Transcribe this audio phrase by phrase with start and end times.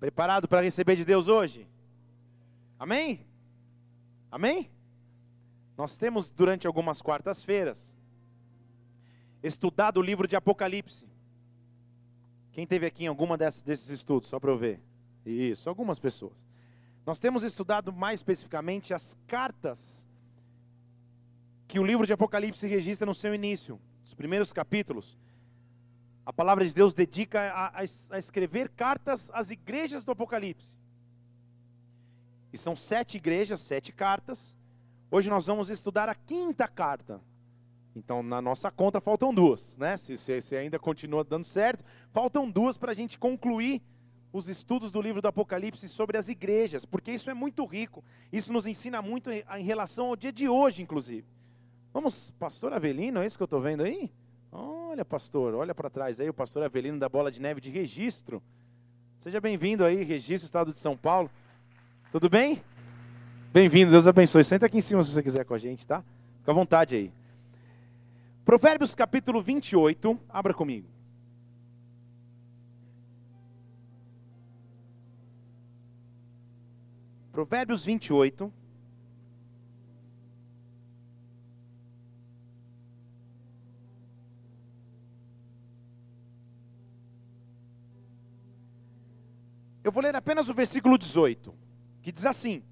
[0.00, 1.68] Preparado para receber de Deus hoje?
[2.78, 3.26] Amém?
[4.32, 4.70] Amém?
[5.76, 7.94] Nós temos durante algumas quartas-feiras
[9.42, 11.06] estudado o livro de Apocalipse.
[12.52, 14.80] Quem teve aqui em alguma desses, desses estudos, só para eu ver?
[15.24, 16.48] Isso, algumas pessoas.
[17.04, 20.06] Nós temos estudado mais especificamente as cartas
[21.68, 25.18] que o livro de Apocalipse registra no seu início, os primeiros capítulos.
[26.30, 30.78] A palavra de Deus dedica a, a, a escrever cartas às igrejas do Apocalipse.
[32.52, 34.56] E são sete igrejas, sete cartas.
[35.10, 37.20] Hoje nós vamos estudar a quinta carta.
[37.96, 39.96] Então, na nossa conta, faltam duas, né?
[39.96, 41.82] Se, se, se ainda continua dando certo,
[42.12, 43.82] faltam duas para a gente concluir
[44.32, 48.04] os estudos do livro do Apocalipse sobre as igrejas, porque isso é muito rico.
[48.32, 51.26] Isso nos ensina muito em relação ao dia de hoje, inclusive.
[51.92, 54.12] Vamos, pastor Avelino, é isso que eu estou vendo aí?
[54.52, 58.42] Olha, pastor, olha para trás aí, o pastor Avelino da Bola de Neve de Registro.
[59.18, 61.30] Seja bem-vindo aí, Registro, Estado de São Paulo.
[62.10, 62.62] Tudo bem?
[63.52, 64.42] Bem-vindo, Deus abençoe.
[64.42, 66.02] Senta aqui em cima se você quiser com a gente, tá?
[66.38, 67.12] Fica à vontade aí.
[68.44, 70.88] Provérbios capítulo 28, abra comigo.
[77.30, 78.52] Provérbios 28.
[89.82, 91.54] Eu vou ler apenas o versículo 18,
[92.02, 92.62] que diz assim: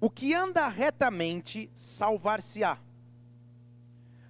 [0.00, 2.78] O que anda retamente salvar-se-á,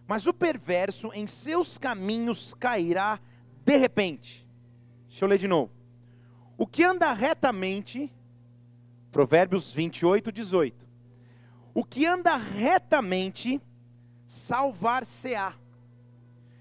[0.06, 3.18] mas o perverso em seus caminhos cairá
[3.64, 4.46] de repente.
[5.08, 5.72] Deixa eu ler de novo.
[6.58, 8.12] O que anda retamente,
[9.10, 10.86] Provérbios 28, 18.
[11.72, 13.60] O que anda retamente
[14.26, 15.54] salvar-se-á,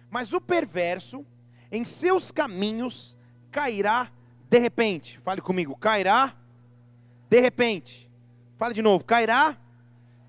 [0.09, 1.25] mas o perverso
[1.76, 3.18] em seus caminhos
[3.52, 4.09] cairá
[4.50, 5.20] de repente.
[5.23, 6.34] Fale comigo, cairá
[7.30, 8.09] de repente.
[8.58, 9.58] Fale de novo, cairá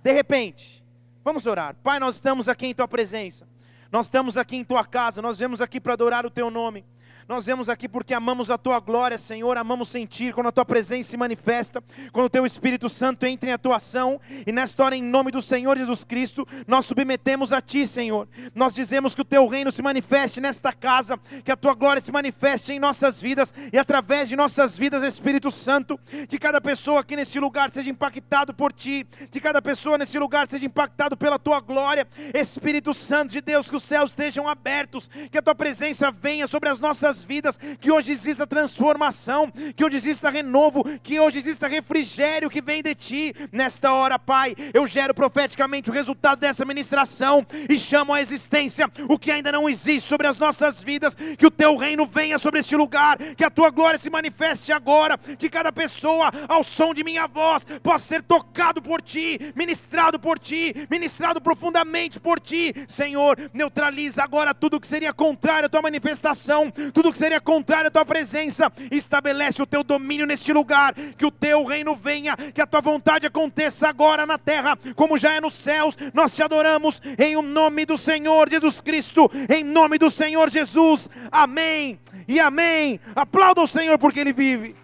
[0.02, 0.84] de repente.
[1.24, 1.74] Vamos orar.
[1.82, 3.48] Pai, nós estamos aqui em tua presença.
[3.90, 6.84] Nós estamos aqui em tua casa, nós viemos aqui para adorar o teu nome.
[7.28, 11.10] Nós vemos aqui porque amamos a tua glória, Senhor, amamos sentir quando a tua presença
[11.10, 11.82] se manifesta,
[12.12, 15.76] quando o teu Espírito Santo entra em atuação, e nesta hora, em nome do Senhor
[15.76, 18.28] Jesus Cristo, nós submetemos a ti, Senhor.
[18.54, 22.12] Nós dizemos que o teu reino se manifeste nesta casa, que a tua glória se
[22.12, 25.98] manifeste em nossas vidas e através de nossas vidas, Espírito Santo,
[26.28, 30.46] que cada pessoa aqui nesse lugar seja impactado por ti, que cada pessoa nesse lugar
[30.48, 35.38] seja impactado pela tua glória, Espírito Santo de Deus, que os céus estejam abertos, que
[35.38, 39.96] a tua presença venha sobre as nossas nossas vidas, que hoje exista transformação, que hoje
[39.96, 43.34] exista renovo, que hoje exista refrigério que vem de ti.
[43.50, 49.18] Nesta hora, Pai, eu gero profeticamente o resultado dessa ministração e chamo à existência o
[49.18, 52.76] que ainda não existe sobre as nossas vidas, que o teu reino venha sobre este
[52.76, 57.26] lugar, que a tua glória se manifeste agora, que cada pessoa, ao som de minha
[57.26, 62.74] voz, possa ser tocado por ti, ministrado por ti, ministrado profundamente por ti.
[62.88, 67.86] Senhor, neutraliza agora tudo que seria contrário à tua manifestação, tudo tudo que seria contrário
[67.86, 72.60] à tua presença, estabelece o teu domínio neste lugar, que o teu reino venha, que
[72.60, 75.96] a tua vontade aconteça agora na terra, como já é nos céus.
[76.12, 81.08] Nós te adoramos em o nome do Senhor Jesus Cristo, em nome do Senhor Jesus.
[81.30, 82.98] Amém e amém.
[83.14, 84.74] Aplauda o Senhor porque ele vive.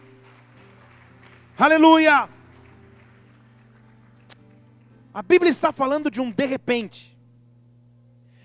[1.59, 2.29] Aleluia.
[5.13, 7.19] A Bíblia está falando de um de repente,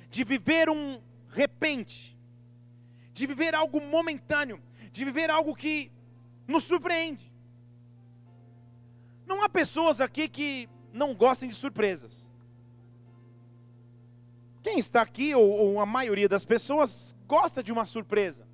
[0.10, 1.00] de viver um
[1.30, 2.17] repente,
[3.18, 4.62] de viver algo momentâneo,
[4.92, 5.92] de viver algo que
[6.48, 7.32] nos surpreende.
[9.26, 12.32] Não há pessoas aqui que não gostem de surpresas.
[14.62, 18.48] Quem está aqui, ou, ou, a maioria das pessoas, gosta de uma surpresa.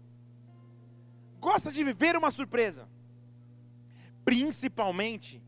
[1.40, 2.88] Gosta de viver uma surpresa.
[4.24, 5.44] Principalmente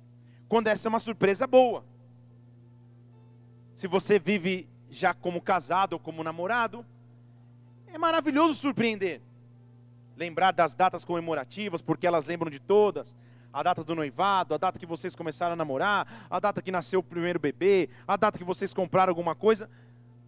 [0.50, 1.86] quando essa é uma surpresa boa.
[3.74, 6.86] Se você vive já como casado ou como namorado,
[7.96, 9.22] é maravilhoso surpreender.
[10.18, 13.16] Lembrar das datas comemorativas, porque elas lembram de todas.
[13.52, 17.00] A data do noivado, a data que vocês começaram a namorar, a data que nasceu
[17.00, 19.70] o primeiro bebê, a data que vocês compraram alguma coisa.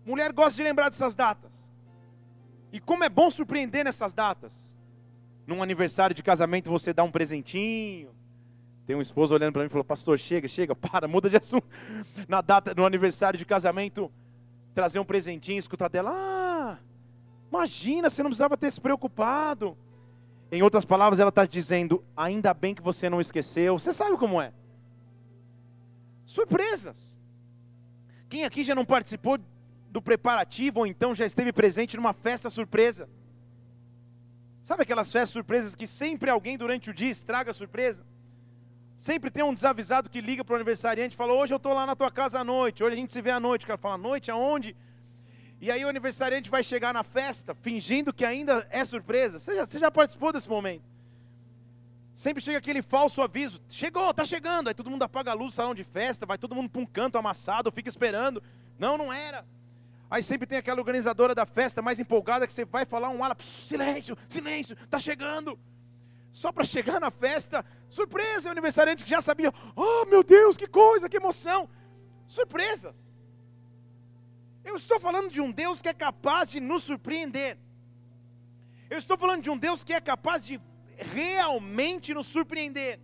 [0.05, 1.51] Mulher gosta de lembrar dessas datas.
[2.71, 4.73] E como é bom surpreender nessas datas.
[5.45, 8.15] Num aniversário de casamento você dá um presentinho.
[8.85, 11.67] Tem um esposo olhando para mim e falou: Pastor, chega, chega, para, muda de assunto.
[12.29, 14.09] Na data, no aniversário de casamento,
[14.73, 16.46] trazer um presentinho, escutar dela: Ah,
[17.49, 19.77] Imagina, você não precisava ter se preocupado.
[20.51, 23.77] Em outras palavras, ela está dizendo: ainda bem que você não esqueceu.
[23.77, 24.53] Você sabe como é?
[26.25, 27.17] Surpresas.
[28.29, 29.39] Quem aqui já não participou
[29.89, 33.09] do preparativo ou então já esteve presente numa festa surpresa?
[34.61, 38.05] Sabe aquelas festas surpresas que sempre alguém durante o dia estraga a surpresa?
[38.97, 41.85] Sempre tem um desavisado que liga para o aniversariante e fala: Hoje eu estou lá
[41.85, 43.63] na tua casa à noite, hoje a gente se vê à noite.
[43.63, 44.75] O cara fala: Noite aonde?
[45.59, 49.39] E aí o aniversariante vai chegar na festa fingindo que ainda é surpresa.
[49.39, 50.83] Você já, você já participou desse momento?
[52.13, 54.67] Sempre chega aquele falso aviso: Chegou, tá chegando.
[54.67, 57.17] Aí todo mundo apaga a luz salão de festa, vai todo mundo para um canto
[57.17, 58.41] amassado, fica esperando.
[58.77, 59.45] Não, não era.
[60.09, 63.35] Aí sempre tem aquela organizadora da festa mais empolgada que você vai falar um ala,
[63.39, 65.59] silêncio, silêncio, tá chegando.
[66.31, 70.67] Só para chegar na festa, surpresa, o aniversariante que já sabia, oh meu Deus, que
[70.67, 71.67] coisa, que emoção.
[72.27, 73.06] Surpresas.
[74.69, 77.57] Eu estou falando de um Deus que é capaz de nos surpreender.
[78.89, 80.59] Eu estou falando de um Deus que é capaz de
[81.15, 82.99] realmente nos surpreender.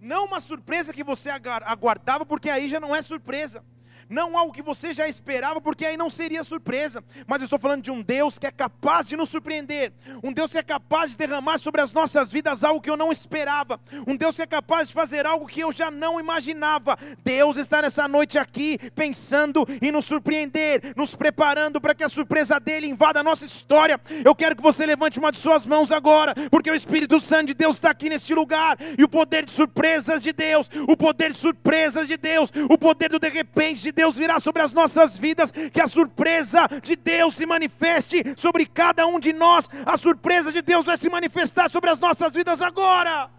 [0.00, 1.28] Não uma surpresa que você
[1.74, 3.62] aguardava, porque aí já não é surpresa
[4.08, 7.82] não algo que você já esperava, porque aí não seria surpresa, mas eu estou falando
[7.82, 9.92] de um Deus que é capaz de nos surpreender,
[10.22, 13.10] um Deus que é capaz de derramar sobre as nossas vidas algo que eu não
[13.10, 16.98] esperava, um Deus que é capaz de fazer algo que eu já não imaginava.
[17.24, 22.60] Deus está nessa noite aqui pensando em nos surpreender, nos preparando para que a surpresa
[22.60, 24.00] dele invada a nossa história.
[24.24, 27.54] Eu quero que você levante uma de suas mãos agora, porque o Espírito Santo de
[27.54, 31.38] Deus está aqui neste lugar, e o poder de surpresas de Deus, o poder de
[31.38, 35.50] surpresas de Deus, o poder do de repente de Deus virá sobre as nossas vidas,
[35.50, 40.60] que a surpresa de Deus se manifeste sobre cada um de nós, a surpresa de
[40.60, 43.30] Deus vai se manifestar sobre as nossas vidas agora.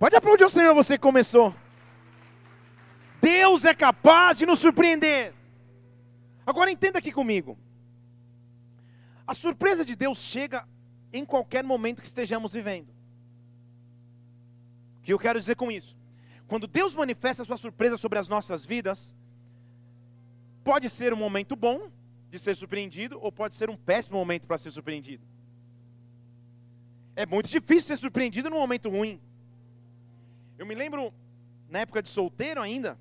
[0.00, 1.54] Pode aplaudir o Senhor, você começou.
[3.22, 5.32] Deus é capaz de nos surpreender.
[6.44, 7.56] Agora entenda aqui comigo.
[9.24, 10.66] A surpresa de Deus chega
[11.12, 12.88] em qualquer momento que estejamos vivendo.
[14.98, 15.99] O que eu quero dizer com isso?
[16.50, 19.16] Quando Deus manifesta a sua surpresa sobre as nossas vidas,
[20.64, 21.92] pode ser um momento bom
[22.28, 25.24] de ser surpreendido, ou pode ser um péssimo momento para ser surpreendido.
[27.14, 29.20] É muito difícil ser surpreendido num momento ruim.
[30.58, 31.14] Eu me lembro,
[31.68, 32.98] na época de solteiro ainda,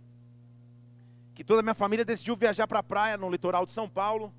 [1.33, 4.31] que toda a minha família decidiu viajar para a praia no litoral de São Paulo,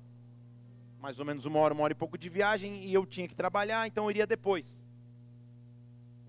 [1.01, 3.35] mais ou menos uma hora, uma hora e pouco de viagem, e eu tinha que
[3.35, 4.81] trabalhar, então eu iria depois.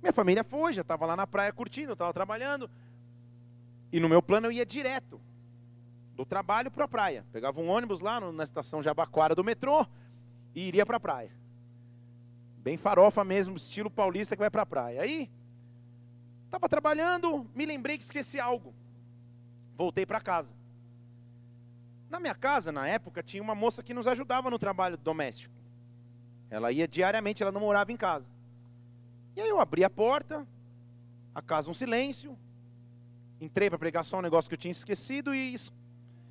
[0.02, 2.68] Minha família foi, já estava lá na praia curtindo, estava trabalhando.
[3.92, 5.20] E no meu plano eu ia direto
[6.16, 7.24] do trabalho para a praia.
[7.32, 9.86] Pegava um ônibus lá na estação Jabaquara do metrô
[10.54, 11.30] e iria para a praia.
[12.58, 15.02] Bem farofa mesmo, estilo paulista que vai para a praia.
[15.02, 15.30] Aí,
[16.46, 18.74] estava trabalhando, me lembrei que esqueci algo.
[19.76, 20.54] Voltei para casa.
[22.10, 25.54] Na minha casa, na época, tinha uma moça que nos ajudava no trabalho doméstico.
[26.50, 28.31] Ela ia diariamente, ela não morava em casa.
[29.34, 30.46] E aí eu abri a porta,
[31.34, 32.38] a casa um silêncio,
[33.40, 35.56] entrei para pregar só um negócio que eu tinha esquecido e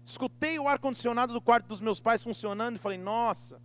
[0.04, 3.62] escutei o ar-condicionado do quarto dos meus pais funcionando e falei, nossa,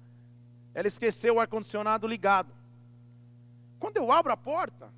[0.75, 2.53] ela esqueceu o ar-condicionado ligado.
[3.79, 4.91] Quando eu abro a porta,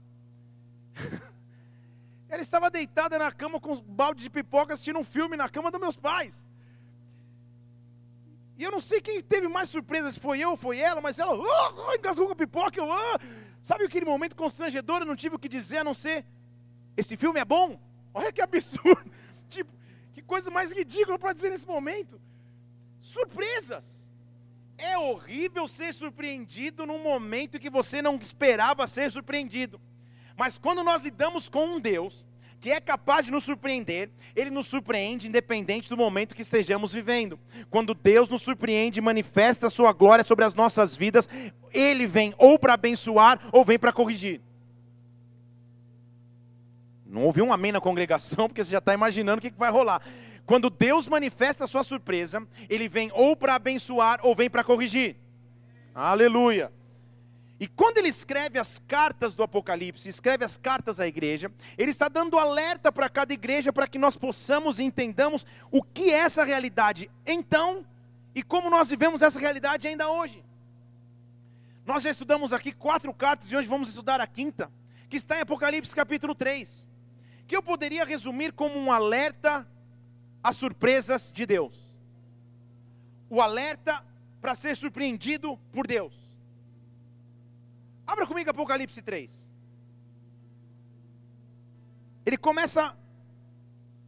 [2.28, 5.70] ela estava deitada na cama com um balde de pipoca assistindo um filme na cama
[5.70, 6.46] dos meus pais.
[8.56, 11.18] E eu não sei quem teve mais surpresa, se foi eu ou foi ela, mas
[11.18, 15.00] ela oh, engasgou com a pipoca, eu, oh, Sabe aquele momento constrangedor?
[15.00, 16.24] Eu não tive o que dizer a não ser:
[16.96, 17.78] esse filme é bom?
[18.14, 19.10] Olha que absurdo.
[19.54, 19.70] tipo,
[20.14, 22.18] que coisa mais ridícula para dizer nesse momento.
[22.98, 24.08] Surpresas.
[24.78, 29.78] É horrível ser surpreendido num momento que você não esperava ser surpreendido.
[30.34, 32.24] Mas quando nós lidamos com um Deus
[32.60, 37.38] que é capaz de nos surpreender, ele nos surpreende independente do momento que estejamos vivendo.
[37.70, 41.28] Quando Deus nos surpreende e manifesta a sua glória sobre as nossas vidas,
[41.72, 44.40] ele vem ou para abençoar ou vem para corrigir.
[47.06, 50.02] Não ouvi um amém na congregação, porque você já está imaginando o que vai rolar.
[50.44, 55.16] Quando Deus manifesta a sua surpresa, ele vem ou para abençoar ou vem para corrigir.
[55.94, 56.72] Aleluia.
[57.60, 62.08] E quando ele escreve as cartas do Apocalipse, escreve as cartas à igreja, ele está
[62.08, 66.44] dando alerta para cada igreja para que nós possamos e entendamos o que é essa
[66.44, 67.84] realidade então
[68.32, 70.44] e como nós vivemos essa realidade ainda hoje.
[71.84, 74.70] Nós já estudamos aqui quatro cartas e hoje vamos estudar a quinta,
[75.08, 76.88] que está em Apocalipse capítulo 3,
[77.46, 79.66] que eu poderia resumir como um alerta
[80.44, 81.74] às surpresas de Deus.
[83.28, 84.04] O alerta
[84.40, 86.27] para ser surpreendido por Deus.
[88.08, 89.52] Abra comigo Apocalipse 3.
[92.24, 92.96] Ele começa a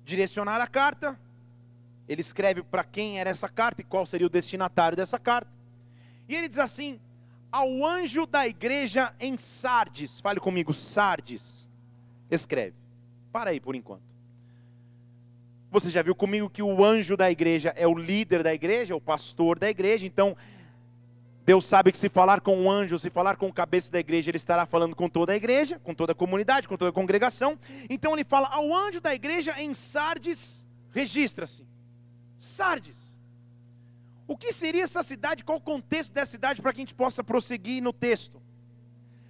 [0.02, 1.21] direcionar a carta.
[2.09, 5.52] Ele escreve para quem era essa carta e qual seria o destinatário dessa carta.
[6.26, 6.99] E ele diz assim:
[7.52, 10.19] Ao anjo da igreja em Sardes.
[10.19, 11.69] Fale comigo, Sardes.
[12.30, 12.76] Escreve.
[13.30, 14.11] Para aí por enquanto.
[15.71, 19.00] Você já viu comigo que o anjo da igreja é o líder da igreja, o
[19.00, 20.07] pastor da igreja.
[20.07, 20.37] Então,
[21.44, 24.30] Deus sabe que se falar com um anjo, se falar com o cabeça da igreja,
[24.30, 27.59] ele estará falando com toda a igreja, com toda a comunidade, com toda a congregação.
[27.88, 31.66] Então ele fala ao anjo da igreja em Sardes, registra-se.
[32.37, 33.18] Sardes.
[34.28, 35.42] O que seria essa cidade?
[35.42, 38.40] Qual o contexto dessa cidade para que a gente possa prosseguir no texto?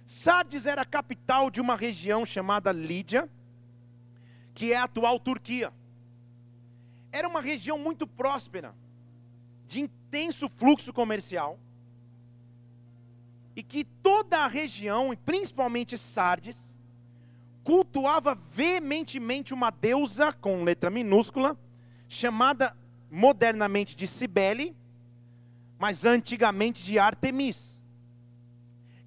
[0.05, 3.29] Sardes era a capital de uma região chamada Lídia,
[4.53, 5.73] que é a atual Turquia.
[7.11, 8.75] Era uma região muito próspera,
[9.65, 11.57] de intenso fluxo comercial,
[13.55, 16.67] e que toda a região, e principalmente Sardes,
[17.63, 21.57] cultuava veementemente uma deusa com letra minúscula,
[22.07, 22.75] chamada
[23.09, 24.75] modernamente de Cibele,
[25.77, 27.83] mas antigamente de Artemis,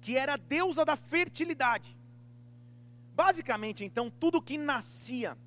[0.01, 1.97] que era a deusa da fertilidade.
[3.15, 5.37] Basicamente, então, tudo que nascia,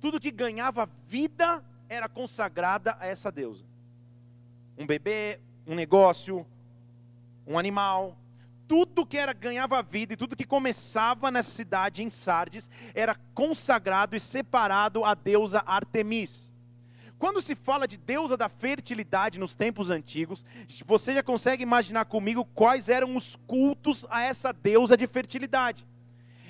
[0.00, 3.64] tudo que ganhava vida era consagrada a essa deusa.
[4.76, 6.46] Um bebê, um negócio,
[7.46, 8.16] um animal,
[8.74, 14.16] tudo que era ganhava vida e tudo que começava nessa cidade em Sardes era consagrado
[14.16, 16.52] e separado à deusa Artemis.
[17.16, 20.44] Quando se fala de deusa da fertilidade nos tempos antigos,
[20.84, 25.86] você já consegue imaginar comigo quais eram os cultos a essa deusa de fertilidade?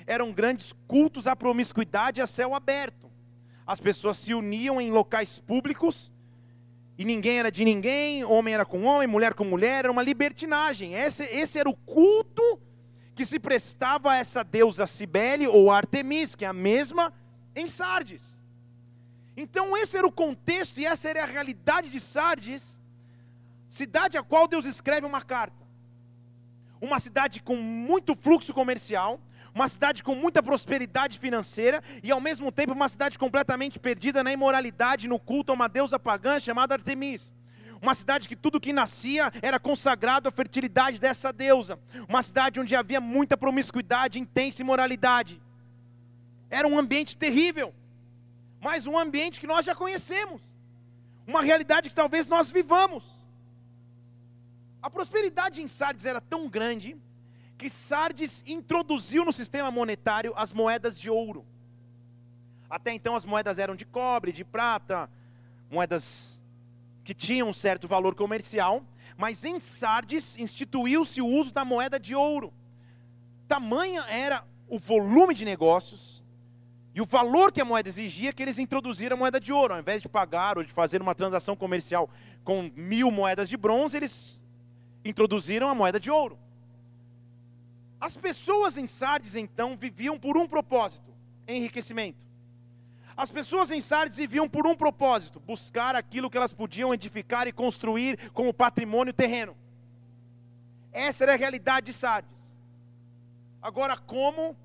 [0.07, 3.11] Eram grandes cultos à promiscuidade a céu aberto.
[3.67, 6.11] As pessoas se uniam em locais públicos
[6.97, 10.93] e ninguém era de ninguém, homem era com homem, mulher com mulher, era uma libertinagem.
[10.93, 12.59] Esse, esse era o culto
[13.13, 17.13] que se prestava a essa deusa Cibele ou Artemis, que é a mesma
[17.55, 18.35] em Sardes.
[19.35, 22.79] Então, esse era o contexto e essa era a realidade de Sardes,
[23.67, 25.65] cidade a qual Deus escreve uma carta.
[26.79, 29.19] Uma cidade com muito fluxo comercial,
[29.55, 34.31] uma cidade com muita prosperidade financeira e ao mesmo tempo uma cidade completamente perdida na
[34.31, 37.33] imoralidade, no culto a uma deusa pagã chamada Artemis.
[37.81, 41.79] Uma cidade que tudo que nascia era consagrado à fertilidade dessa deusa.
[42.07, 45.41] Uma cidade onde havia muita promiscuidade, intensa imoralidade.
[46.49, 47.73] Era um ambiente terrível
[48.65, 50.41] mas um ambiente que nós já conhecemos,
[51.27, 53.03] uma realidade que talvez nós vivamos.
[54.81, 56.97] A prosperidade em Sardes era tão grande
[57.57, 61.45] que Sardes introduziu no sistema monetário as moedas de ouro.
[62.69, 65.09] Até então as moedas eram de cobre, de prata,
[65.69, 66.41] moedas
[67.03, 68.83] que tinham um certo valor comercial,
[69.17, 72.53] mas em Sardes instituiu-se o uso da moeda de ouro.
[73.47, 76.25] Tamanha era o volume de negócios,
[76.95, 79.73] e o valor que a moeda exigia que eles introduziram a moeda de ouro.
[79.73, 82.09] Ao invés de pagar ou de fazer uma transação comercial
[82.41, 84.41] com mil moedas de bronze, eles
[85.03, 86.39] introduziram a moeda de ouro.
[87.99, 91.13] As pessoas em Sardes, então, viviam por um propósito:
[91.47, 92.25] enriquecimento.
[93.17, 97.53] As pessoas em Sardes viviam por um propósito: buscar aquilo que elas podiam edificar e
[97.53, 99.55] construir como patrimônio terreno.
[100.91, 102.31] Essa era a realidade de Sardes.
[103.61, 104.55] Agora, como,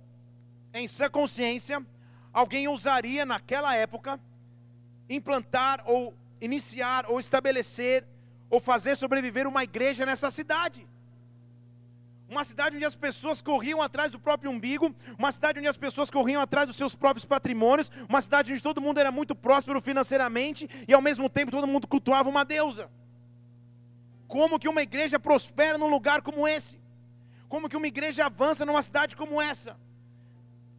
[0.75, 1.85] em sua consciência,
[2.33, 4.21] alguém ousaria naquela época
[5.09, 8.05] implantar ou iniciar ou estabelecer
[8.49, 10.87] ou fazer sobreviver uma igreja nessa cidade.
[12.31, 16.09] Uma cidade onde as pessoas corriam atrás do próprio umbigo, uma cidade onde as pessoas
[16.11, 20.71] corriam atrás dos seus próprios patrimônios, uma cidade onde todo mundo era muito próspero financeiramente
[20.87, 22.89] e ao mesmo tempo todo mundo cultuava uma deusa.
[24.29, 26.81] Como que uma igreja prospera num lugar como esse?
[27.49, 29.77] Como que uma igreja avança numa cidade como essa?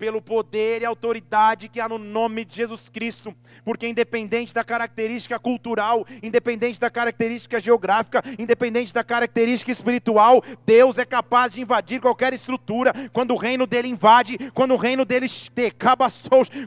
[0.01, 5.37] Pelo poder e autoridade que há no nome de Jesus Cristo, porque independente da característica
[5.37, 12.33] cultural, independente da característica geográfica, independente da característica espiritual, Deus é capaz de invadir qualquer
[12.33, 12.91] estrutura.
[13.13, 15.27] Quando o reino dele invade, quando o reino dele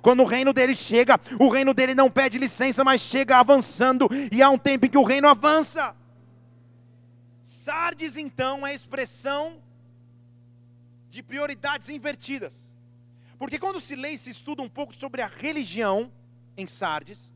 [0.01, 4.41] quando o reino dele chega, o reino dele não pede licença, mas chega avançando, e
[4.41, 5.93] há um tempo em que o reino avança.
[7.43, 9.57] Sardes então é a expressão
[11.11, 12.74] de prioridades invertidas.
[13.39, 16.13] Porque quando se lê e se estuda um pouco sobre a religião
[16.57, 17.35] em Sardes,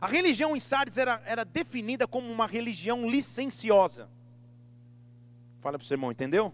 [0.00, 4.08] a religião em Sardes era, era definida como uma religião licenciosa.
[5.60, 6.52] Fala para o seu irmão, entendeu?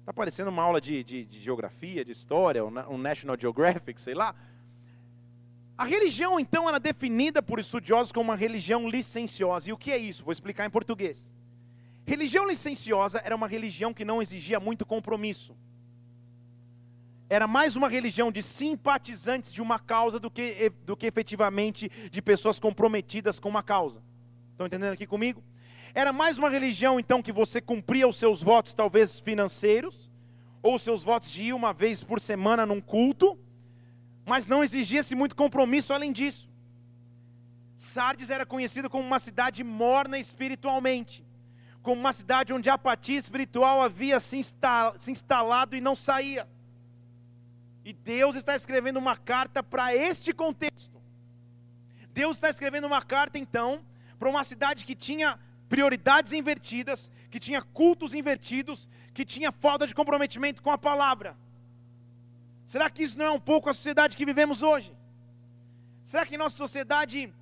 [0.00, 4.34] Está parecendo uma aula de, de, de, geografia, de história, um National Geographic, sei lá.
[5.76, 9.70] A religião, então, era definida por estudiosos como uma religião licenciosa.
[9.70, 10.22] E o que é isso?
[10.22, 11.34] Vou explicar em português.
[12.06, 15.56] Religião licenciosa era uma religião que não exigia muito compromisso
[17.28, 22.22] era mais uma religião de simpatizantes de uma causa do que, do que efetivamente de
[22.22, 24.02] pessoas comprometidas com uma causa.
[24.50, 25.42] Estão entendendo aqui comigo?
[25.94, 30.10] Era mais uma religião, então, que você cumpria os seus votos, talvez financeiros,
[30.62, 33.38] ou os seus votos de ir uma vez por semana num culto,
[34.26, 36.50] mas não exigia-se muito compromisso além disso.
[37.76, 41.24] Sardes era conhecida como uma cidade morna espiritualmente,
[41.82, 44.38] como uma cidade onde a apatia espiritual havia se
[45.08, 46.48] instalado e não saía.
[47.84, 51.02] E Deus está escrevendo uma carta para este contexto.
[52.12, 53.84] Deus está escrevendo uma carta, então,
[54.18, 55.38] para uma cidade que tinha
[55.68, 61.36] prioridades invertidas, que tinha cultos invertidos, que tinha falta de comprometimento com a palavra.
[62.64, 64.96] Será que isso não é um pouco a sociedade que vivemos hoje?
[66.04, 67.32] Será que em nossa sociedade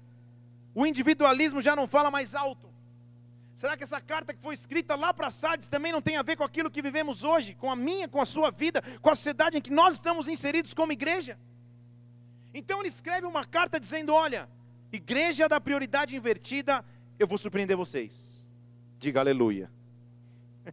[0.74, 2.71] o individualismo já não fala mais alto?
[3.54, 6.36] Será que essa carta que foi escrita lá para Sardes também não tem a ver
[6.36, 9.58] com aquilo que vivemos hoje, com a minha, com a sua vida, com a sociedade
[9.58, 11.38] em que nós estamos inseridos como igreja?
[12.54, 14.48] Então ele escreve uma carta dizendo: Olha,
[14.90, 16.84] igreja da prioridade invertida,
[17.18, 18.46] eu vou surpreender vocês.
[18.98, 19.70] Diga aleluia.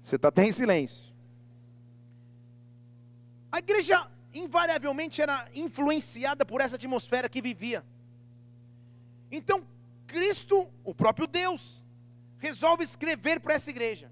[0.00, 1.12] Você está até em silêncio.
[3.50, 7.84] A igreja invariavelmente era influenciada por essa atmosfera que vivia.
[9.30, 9.66] Então,
[10.06, 11.84] Cristo, o próprio Deus,
[12.42, 14.10] resolve escrever para essa igreja.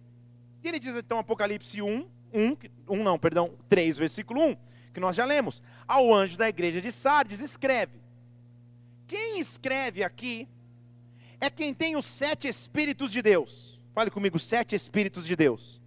[0.62, 2.56] E ele diz então Apocalipse 1, 1,
[2.88, 4.56] 1 não, perdão, 3, versículo 1,
[4.94, 5.60] que nós já lemos.
[5.87, 8.00] Ao anjo da igreja de Sardes escreve.
[9.08, 10.49] Quem escreve aqui
[11.40, 13.80] é quem tem os sete espíritos de Deus.
[13.92, 15.82] Fale comigo, sete espíritos de Deus.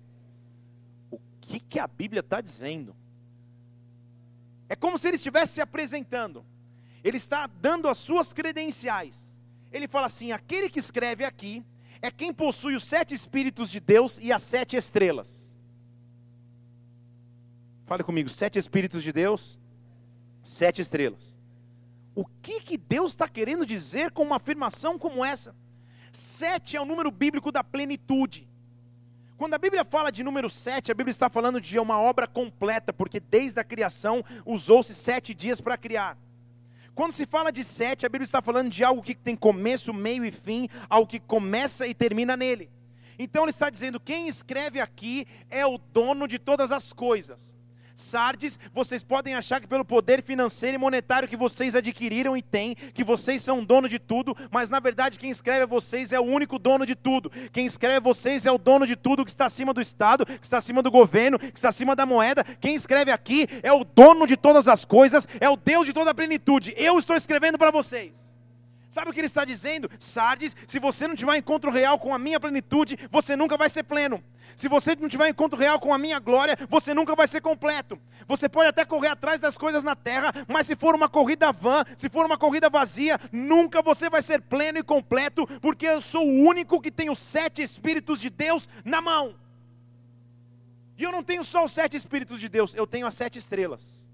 [1.10, 2.94] O que, que a Bíblia está dizendo?
[4.68, 6.44] É como se ele estivesse se apresentando.
[7.02, 9.16] Ele está dando as suas credenciais.
[9.72, 11.64] Ele fala assim: aquele que escreve aqui
[12.04, 15.56] é quem possui os sete Espíritos de Deus e as sete estrelas.
[17.86, 19.58] Fale comigo, sete Espíritos de Deus,
[20.44, 21.38] sete estrelas.
[22.14, 25.56] O que, que Deus está querendo dizer com uma afirmação como essa?
[26.12, 28.50] Sete é o número bíblico da plenitude.
[29.38, 32.92] Quando a Bíblia fala de número sete, a Bíblia está falando de uma obra completa,
[32.92, 36.18] porque desde a criação usou-se sete dias para criar.
[36.96, 40.24] Quando se fala de sete, a Bíblia está falando de algo que tem começo, meio
[40.24, 42.70] e fim, algo que começa e termina nele.
[43.18, 47.58] Então ele está dizendo: quem escreve aqui é o dono de todas as coisas.
[47.96, 52.76] Sardes, vocês podem achar que pelo poder financeiro e monetário que vocês adquiriram e têm,
[52.76, 56.24] que vocês são dono de tudo, mas na verdade quem escreve a vocês é o
[56.24, 57.32] único dono de tudo.
[57.52, 60.44] Quem escreve a vocês é o dono de tudo que está acima do Estado, que
[60.44, 62.44] está acima do governo, que está acima da moeda.
[62.60, 66.12] Quem escreve aqui é o dono de todas as coisas, é o Deus de toda
[66.12, 66.74] a plenitude.
[66.78, 68.23] Eu estou escrevendo para vocês.
[68.94, 69.90] Sabe o que ele está dizendo?
[69.98, 73.82] Sardes, se você não tiver encontro real com a minha plenitude, você nunca vai ser
[73.82, 74.24] pleno.
[74.56, 78.00] Se você não tiver encontro real com a minha glória, você nunca vai ser completo.
[78.28, 81.84] Você pode até correr atrás das coisas na terra, mas se for uma corrida vã,
[81.98, 86.28] se for uma corrida vazia, nunca você vai ser pleno e completo, porque eu sou
[86.28, 89.36] o único que tem os sete Espíritos de Deus na mão.
[91.00, 94.08] E eu não tenho só os sete Espíritos de Deus, eu tenho as sete estrelas.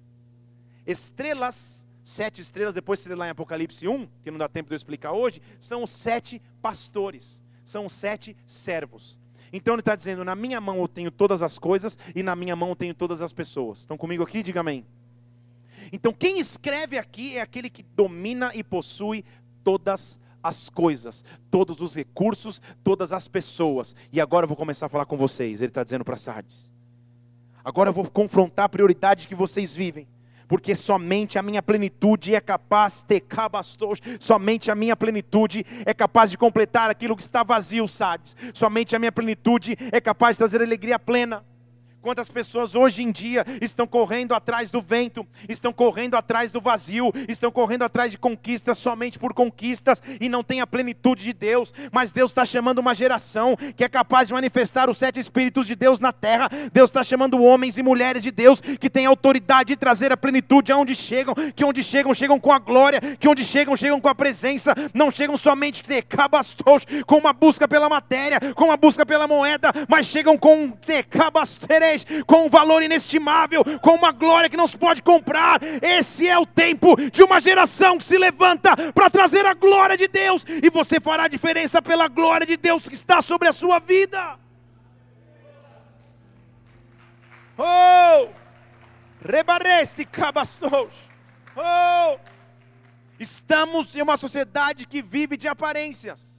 [0.87, 4.77] Estrelas sete estrelas, depois você lá em Apocalipse 1, que não dá tempo de eu
[4.77, 9.19] explicar hoje, são os sete pastores, são os sete servos.
[9.53, 12.55] Então ele está dizendo: na minha mão eu tenho todas as coisas e na minha
[12.55, 13.79] mão eu tenho todas as pessoas.
[13.79, 14.41] Estão comigo aqui?
[14.41, 14.85] Diga amém.
[15.93, 19.23] Então quem escreve aqui é aquele que domina e possui
[19.63, 23.95] todas as coisas, todos os recursos, todas as pessoas.
[24.11, 25.61] E agora eu vou começar a falar com vocês.
[25.61, 26.71] Ele está dizendo para Sardes.
[27.63, 30.07] Agora eu vou confrontar a prioridade que vocês vivem
[30.49, 36.31] porque somente a minha plenitude é capaz de cabastos, somente a minha plenitude é capaz
[36.31, 38.35] de completar aquilo que está vazio, Sardes.
[38.51, 41.45] Somente a minha plenitude é capaz de trazer alegria plena.
[42.01, 47.11] Quantas pessoas hoje em dia estão correndo atrás do vento, estão correndo atrás do vazio,
[47.27, 51.73] estão correndo atrás de conquistas somente por conquistas e não tem a plenitude de Deus,
[51.91, 55.75] mas Deus está chamando uma geração que é capaz de manifestar os sete Espíritos de
[55.75, 56.49] Deus na terra.
[56.71, 60.71] Deus está chamando homens e mulheres de Deus que têm autoridade de trazer a plenitude
[60.71, 64.15] aonde chegam, que onde chegam, chegam com a glória, que onde chegam, chegam com a
[64.15, 65.83] presença, não chegam somente
[67.05, 70.71] com uma busca pela matéria, com uma busca pela moeda, mas chegam com um
[72.25, 75.59] com um valor inestimável, com uma glória que não se pode comprar.
[75.81, 80.07] Esse é o tempo de uma geração que se levanta para trazer a glória de
[80.07, 84.37] Deus, e você fará diferença pela glória de Deus que está sobre a sua vida.
[87.57, 88.29] Oh!
[89.21, 91.09] Rebareste cabastos.
[91.55, 92.17] Oh!
[93.19, 96.29] Estamos em uma sociedade que vive de aparências.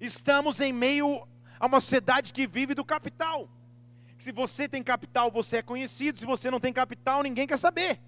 [0.00, 1.26] Estamos em meio
[1.60, 3.48] a uma sociedade que vive do capital
[4.18, 8.00] se você tem capital, você é conhecido, se você não tem capital, ninguém quer saber.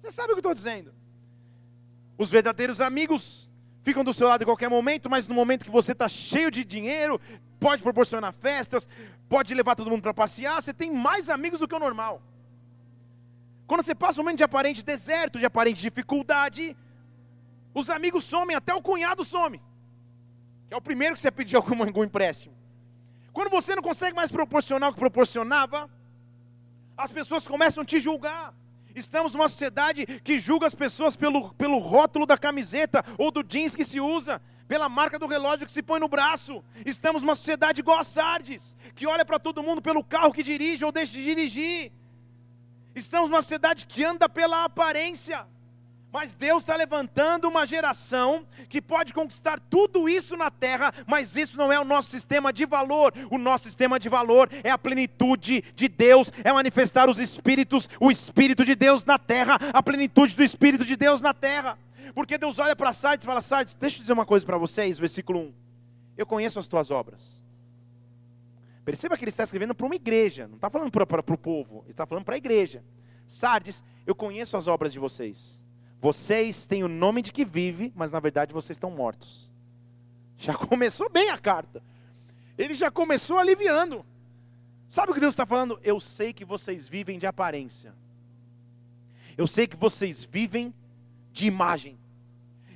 [0.00, 0.94] Você sabe o que eu estou dizendo?
[2.16, 3.50] Os verdadeiros amigos
[3.82, 6.64] ficam do seu lado em qualquer momento, mas no momento que você está cheio de
[6.64, 7.20] dinheiro,
[7.58, 8.88] pode proporcionar festas,
[9.28, 12.22] pode levar todo mundo para passear, você tem mais amigos do que o normal.
[13.66, 16.76] Quando você passa um momento de aparente deserto, de aparente dificuldade,
[17.74, 19.60] os amigos somem, até o cunhado some.
[20.68, 22.55] que é o primeiro que você pediu algum, algum empréstimo.
[23.36, 25.90] Quando você não consegue mais proporcionar o que proporcionava,
[26.96, 28.54] as pessoas começam a te julgar.
[28.94, 33.76] Estamos numa sociedade que julga as pessoas pelo, pelo rótulo da camiseta ou do jeans
[33.76, 36.64] que se usa, pela marca do relógio que se põe no braço.
[36.86, 40.82] Estamos numa sociedade igual a Sardes, que olha para todo mundo pelo carro que dirige
[40.82, 41.92] ou deixa de dirigir.
[42.94, 45.46] Estamos numa sociedade que anda pela aparência.
[46.16, 51.58] Mas Deus está levantando uma geração que pode conquistar tudo isso na terra, mas isso
[51.58, 53.12] não é o nosso sistema de valor.
[53.30, 58.10] O nosso sistema de valor é a plenitude de Deus, é manifestar os espíritos, o
[58.10, 61.78] Espírito de Deus na terra, a plenitude do Espírito de Deus na terra.
[62.14, 64.98] Porque Deus olha para Sardes e fala: Sardes, deixa eu dizer uma coisa para vocês,
[64.98, 65.54] versículo 1.
[66.16, 67.42] Eu conheço as tuas obras.
[68.86, 71.90] Perceba que ele está escrevendo para uma igreja, não está falando para, o povo, ele
[71.90, 72.82] está falando para a igreja.
[73.26, 75.65] Sardes, eu conheço as obras de vocês.
[76.00, 79.50] Vocês têm o nome de que vive, mas na verdade vocês estão mortos.
[80.38, 81.82] Já começou bem a carta.
[82.58, 84.04] Ele já começou aliviando.
[84.88, 85.80] Sabe o que Deus está falando?
[85.82, 87.94] Eu sei que vocês vivem de aparência.
[89.36, 90.72] Eu sei que vocês vivem
[91.32, 91.98] de imagem.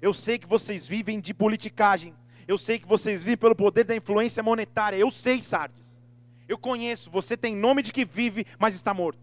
[0.02, 2.14] Eu sei que vocês vivem de politicagem.
[2.48, 4.96] Eu sei que vocês vivem pelo poder da influência monetária.
[4.96, 6.00] Eu sei, Sardes.
[6.48, 7.10] Eu conheço.
[7.10, 9.20] Você tem nome de que vive, mas está morto.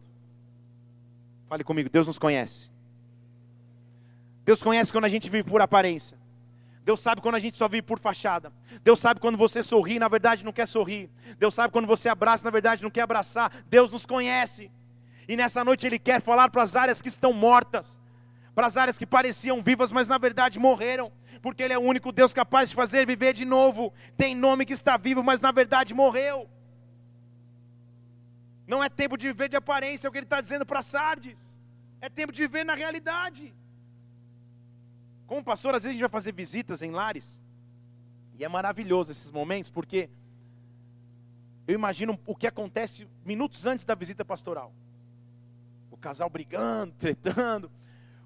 [1.48, 2.72] Fale comigo, Deus nos conhece.
[4.48, 6.18] Deus conhece quando a gente vive por aparência.
[6.86, 8.50] Deus sabe quando a gente só vive por fachada.
[8.82, 11.10] Deus sabe quando você sorri, na verdade não quer sorrir.
[11.38, 13.52] Deus sabe quando você abraça, na verdade não quer abraçar.
[13.70, 14.72] Deus nos conhece.
[15.28, 18.00] E nessa noite Ele quer falar para as áreas que estão mortas,
[18.56, 21.12] para as áreas que pareciam vivas, mas na verdade morreram.
[21.42, 23.94] Porque Ele é o único Deus capaz de fazer viver de novo.
[24.16, 26.50] Tem nome que está vivo, mas na verdade morreu.
[28.66, 31.38] Não é tempo de viver de aparência, é o que Ele está dizendo para Sardes.
[32.00, 33.54] É tempo de viver na realidade.
[35.28, 37.44] Como pastor, às vezes a gente vai fazer visitas em lares,
[38.40, 40.10] e é maravilhoso esses momentos, porque
[41.68, 44.72] eu imagino o que acontece minutos antes da visita pastoral.
[45.92, 47.70] O casal brigando, tretando,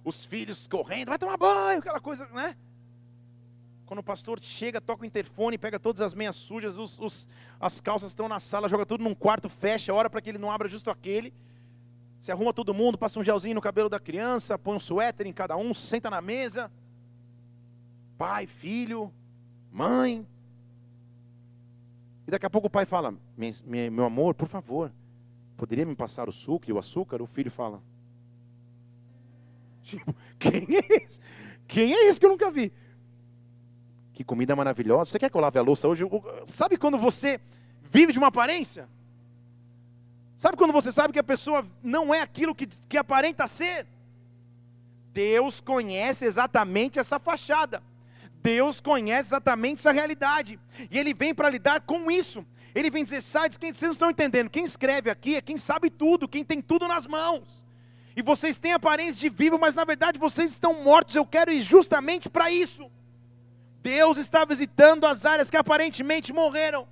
[0.03, 2.55] os filhos correndo, vai tomar banho, aquela coisa, né?
[3.87, 7.27] Quando o pastor chega, toca o interfone, pega todas as meias sujas, os, os,
[7.59, 10.51] as calças estão na sala, joga tudo num quarto, fecha, ora para que ele não
[10.51, 11.33] abra justo aquele.
[12.19, 15.33] Se arruma todo mundo, passa um gelzinho no cabelo da criança, põe um suéter em
[15.33, 16.71] cada um, senta na mesa
[18.21, 19.12] pai, filho,
[19.71, 20.27] mãe.
[22.27, 23.15] E daqui a pouco o pai fala:
[23.65, 24.91] Meu amor, por favor,
[25.57, 27.19] poderia me passar o suco e o açúcar?
[27.19, 27.81] O filho fala:
[29.81, 31.19] Tipo, quem é esse?
[31.67, 32.71] Quem é esse que eu nunca vi?
[34.13, 35.10] Que comida maravilhosa.
[35.10, 36.03] Você quer que eu lave a louça hoje?
[36.45, 37.41] Sabe quando você
[37.81, 38.88] vive de uma aparência?
[40.38, 43.88] Sabe quando você sabe que a pessoa não é aquilo que, que aparenta ser?
[45.12, 47.81] Deus conhece exatamente essa fachada.
[48.43, 50.60] Deus conhece exatamente essa realidade.
[50.89, 52.45] E Ele vem para lidar com isso.
[52.73, 55.89] Ele vem dizer, sabe, quem, vocês não estão entendendo, quem escreve aqui é quem sabe
[55.89, 57.65] tudo, quem tem tudo nas mãos.
[58.15, 61.15] E vocês têm aparência de vivo, mas na verdade vocês estão mortos.
[61.15, 62.89] Eu quero ir justamente para isso.
[63.82, 66.88] Deus está visitando as áreas que aparentemente morreram.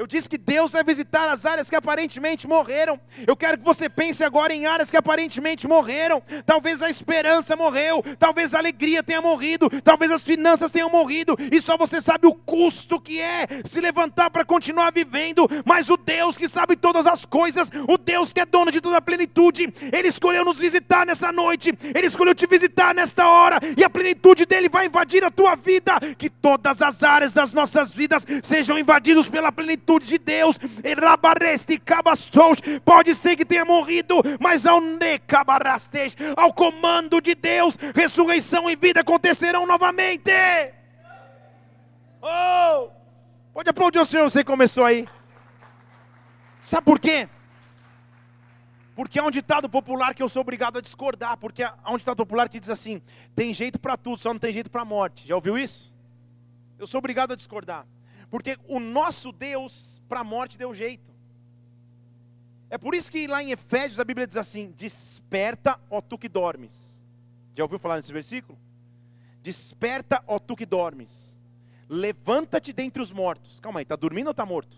[0.00, 2.98] Eu disse que Deus vai visitar as áreas que aparentemente morreram.
[3.26, 6.22] Eu quero que você pense agora em áreas que aparentemente morreram.
[6.46, 11.60] Talvez a esperança morreu, talvez a alegria tenha morrido, talvez as finanças tenham morrido, e
[11.60, 15.46] só você sabe o custo que é se levantar para continuar vivendo.
[15.66, 18.96] Mas o Deus que sabe todas as coisas, o Deus que é dono de toda
[18.96, 23.84] a plenitude, Ele escolheu nos visitar nessa noite, Ele escolheu te visitar nesta hora, e
[23.84, 26.00] a plenitude dele vai invadir a tua vida.
[26.16, 30.58] Que todas as áreas das nossas vidas sejam invadidas pela plenitude de Deus,
[32.84, 34.80] pode ser que tenha morrido, mas ao
[36.36, 40.30] ao comando de Deus, ressurreição e vida acontecerão novamente.
[42.22, 42.90] Oh!
[43.52, 45.08] Pode aplaudir o Senhor, você começou aí.
[46.60, 47.28] Sabe por quê?
[48.94, 52.16] Porque há um ditado popular que eu sou obrigado a discordar, porque há um ditado
[52.16, 53.00] popular que diz assim:
[53.34, 55.26] tem jeito para tudo, só não tem jeito para a morte.
[55.26, 55.92] Já ouviu isso?
[56.78, 57.86] Eu sou obrigado a discordar.
[58.30, 61.10] Porque o nosso Deus, para a morte, deu jeito.
[62.70, 66.28] É por isso que lá em Efésios a Bíblia diz assim: Desperta, ó tu que
[66.28, 67.04] dormes.
[67.54, 68.56] Já ouviu falar nesse versículo?
[69.42, 71.36] Desperta, ó tu que dormes.
[71.88, 73.58] Levanta-te dentre os mortos.
[73.58, 74.76] Calma aí, está dormindo ou está morto?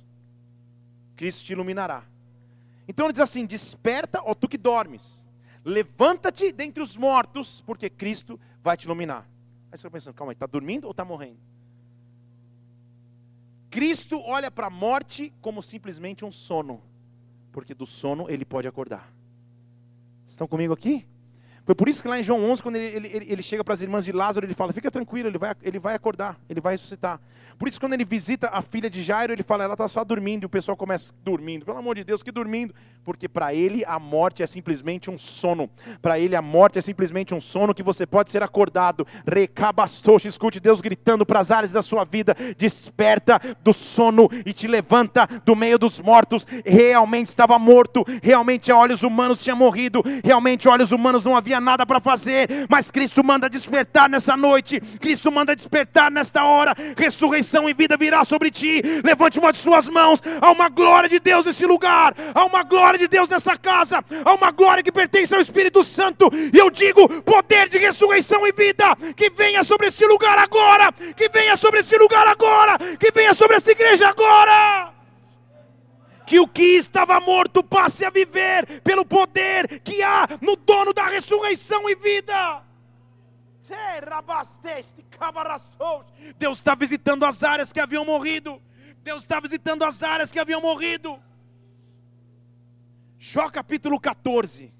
[1.14, 2.04] Cristo te iluminará.
[2.88, 5.28] Então ele diz assim: Desperta, ó tu que dormes.
[5.62, 9.28] Levanta-te dentre os mortos, porque Cristo vai te iluminar.
[9.70, 11.51] Aí você está pensando: Calma aí, está dormindo ou está morrendo?
[13.72, 16.82] Cristo olha para a morte como simplesmente um sono,
[17.50, 19.10] porque do sono ele pode acordar.
[20.26, 21.06] Estão comigo aqui?
[21.64, 23.82] Foi por isso que lá em João 11, quando ele, ele, ele chega para as
[23.82, 27.20] irmãs de Lázaro, ele fala: fica tranquilo, ele vai, ele vai acordar, ele vai ressuscitar.
[27.58, 30.42] Por isso, quando ele visita a filha de Jairo, ele fala: ela está só dormindo,
[30.42, 31.64] e o pessoal começa dormindo.
[31.64, 32.74] Pelo amor de Deus, que dormindo?
[33.04, 35.70] Porque para ele a morte é simplesmente um sono.
[36.00, 39.06] Para ele a morte é simplesmente um sono que você pode ser acordado.
[39.24, 44.66] Recabastoche, escute Deus gritando para as áreas da sua vida: desperta do sono e te
[44.66, 46.44] levanta do meio dos mortos.
[46.64, 51.86] Realmente estava morto, realmente a olhos humanos tinha morrido, realmente olhos humanos não havia nada
[51.86, 57.74] para fazer, mas Cristo manda despertar nessa noite, Cristo manda despertar nesta hora, ressurreição e
[57.74, 58.82] vida virá sobre ti.
[59.04, 62.98] Levante uma de suas mãos, há uma glória de Deus nesse lugar, há uma glória
[62.98, 67.08] de Deus nessa casa, há uma glória que pertence ao Espírito Santo, e eu digo:
[67.22, 71.96] poder de ressurreição e vida, que venha sobre esse lugar agora, que venha sobre esse
[71.96, 74.41] lugar agora, que venha sobre essa igreja agora
[76.32, 81.06] que o que estava morto passe a viver pelo poder que há no dono da
[81.06, 82.64] ressurreição e vida.
[86.38, 88.62] Deus está visitando as áreas que haviam morrido.
[89.04, 91.22] Deus está visitando as áreas que haviam morrido.
[93.18, 94.72] Jó capítulo 14.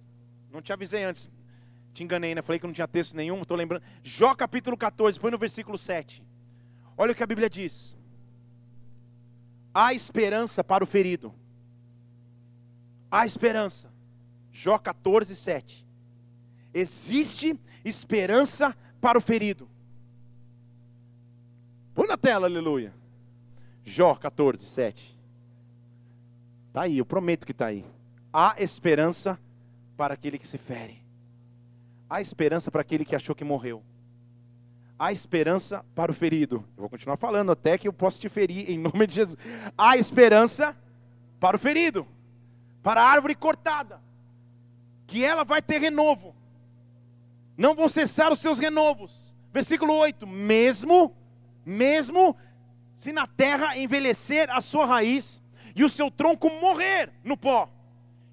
[0.51, 1.31] Não te avisei antes.
[1.93, 2.41] Te enganei, né?
[2.41, 3.85] Falei que não tinha texto nenhum, estou lembrando.
[4.03, 6.25] Jó capítulo 14, põe no versículo 7.
[6.97, 7.95] Olha o que a Bíblia diz.
[9.75, 11.42] Há esperança para o ferido.
[13.13, 13.93] Há esperança.
[14.51, 15.87] Jó 14, 7.
[16.73, 19.69] Existe esperança para o ferido.
[21.95, 22.95] Põe na tela, aleluia.
[23.85, 25.21] Jó 14, 7.
[26.69, 27.85] Está aí, eu prometo que está aí.
[28.33, 29.39] Há esperança
[29.97, 31.03] para aquele que se fere.
[32.09, 33.83] Há esperança para aquele que achou que morreu
[35.03, 36.65] há esperança para o ferido.
[36.77, 39.37] Eu vou continuar falando até que eu possa te ferir em nome de Jesus.
[39.77, 40.77] Há esperança
[41.41, 42.07] para o ferido,
[42.83, 44.01] para a árvore cortada,
[45.07, 46.35] que ela vai ter renovo.
[47.57, 49.35] Não vão cessar os seus renovos.
[49.53, 51.15] Versículo 8: Mesmo,
[51.65, 52.37] mesmo
[52.97, 55.43] se na terra envelhecer a sua raiz
[55.75, 57.69] e o seu tronco morrer no pó,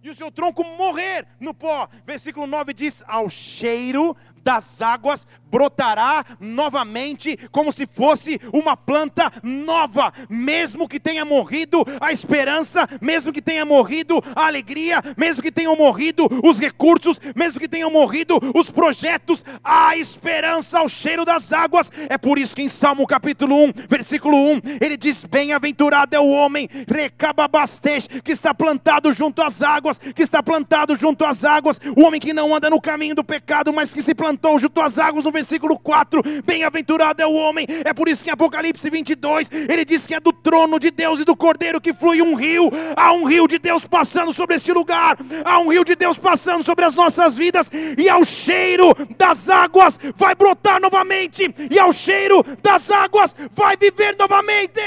[0.01, 1.88] e o seu tronco morrer no pó.
[2.05, 10.13] Versículo 9 diz: Ao cheiro das águas brotará novamente, como se fosse uma planta nova,
[10.30, 15.75] mesmo que tenha morrido a esperança, mesmo que tenha morrido a alegria, mesmo que tenham
[15.75, 21.91] morrido os recursos, mesmo que tenham morrido os projetos, a esperança ao cheiro das águas.
[22.10, 26.30] É por isso que em Salmo capítulo 1, versículo 1, ele diz: Bem-aventurado é o
[26.30, 32.04] homem, recababastej, que está plantado junto às águas, que está plantado junto às águas, o
[32.04, 35.25] homem que não anda no caminho do pecado, mas que se plantou junto às águas
[35.25, 39.83] no versículo 4: Bem-aventurado é o homem, é por isso que em Apocalipse 22 ele
[39.83, 42.69] diz que é do trono de Deus e do cordeiro que flui um rio.
[42.95, 46.63] Há um rio de Deus passando sobre esse lugar, há um rio de Deus passando
[46.63, 52.43] sobre as nossas vidas, e ao cheiro das águas vai brotar novamente, e ao cheiro
[52.61, 54.79] das águas vai viver novamente.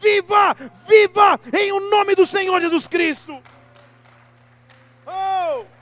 [0.00, 0.56] Viva,
[0.88, 3.36] viva em o nome do Senhor Jesus Cristo.
[5.06, 5.77] Oh!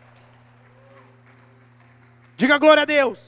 [2.36, 3.18] Diga glória a Deus.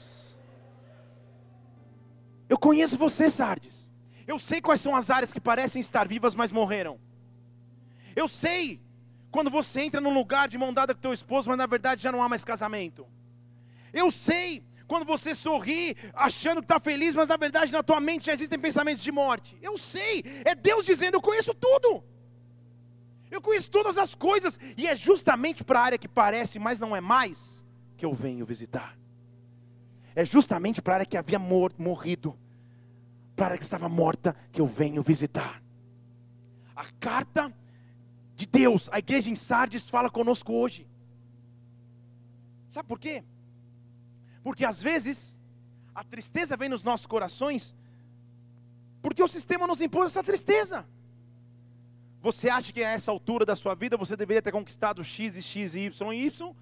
[2.47, 3.91] Eu conheço você, Sardes.
[4.27, 6.99] Eu sei quais são as áreas que parecem estar vivas, mas morreram.
[8.15, 8.79] Eu sei
[9.31, 12.11] quando você entra num lugar de mão dada com teu esposo, mas na verdade já
[12.11, 13.07] não há mais casamento.
[13.91, 18.27] Eu sei quando você sorri achando que está feliz, mas na verdade na tua mente
[18.27, 19.57] já existem pensamentos de morte.
[19.59, 22.03] Eu sei, é Deus dizendo: Eu conheço tudo.
[23.31, 26.95] Eu conheço todas as coisas, e é justamente para a área que parece, mas não
[26.95, 27.63] é mais,
[27.95, 28.98] que eu venho visitar
[30.15, 32.37] é justamente para a área que havia mor morrido,
[33.35, 35.61] para a área que estava morta, que eu venho visitar.
[36.75, 37.53] A carta
[38.35, 40.87] de Deus, a igreja em Sardes fala conosco hoje.
[42.69, 43.23] Sabe por quê?
[44.43, 45.39] Porque às vezes
[45.93, 47.75] a tristeza vem nos nossos corações,
[49.01, 50.85] porque o sistema nos impôs essa tristeza.
[52.21, 55.41] Você acha que a essa altura da sua vida você deveria ter conquistado X e
[55.41, 56.55] X e Y e Y?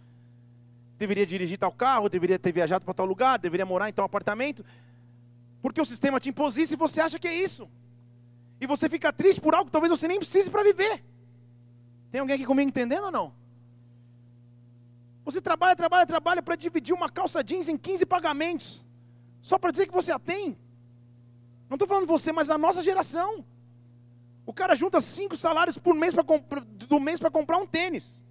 [0.97, 4.65] Deveria dirigir tal carro, deveria ter viajado para tal lugar, deveria morar em tal apartamento,
[5.61, 7.69] porque o sistema te impôs isso e você acha que é isso.
[8.59, 11.03] E você fica triste por algo que talvez você nem precise para viver.
[12.11, 13.33] Tem alguém aqui comigo entendendo ou não?
[15.23, 18.85] Você trabalha, trabalha, trabalha para dividir uma calça jeans em 15 pagamentos,
[19.41, 20.57] só para dizer que você a tem.
[21.69, 23.45] Não estou falando você, mas a nossa geração.
[24.45, 26.23] O cara junta cinco salários por mês pra,
[26.63, 28.23] do mês para comprar um tênis.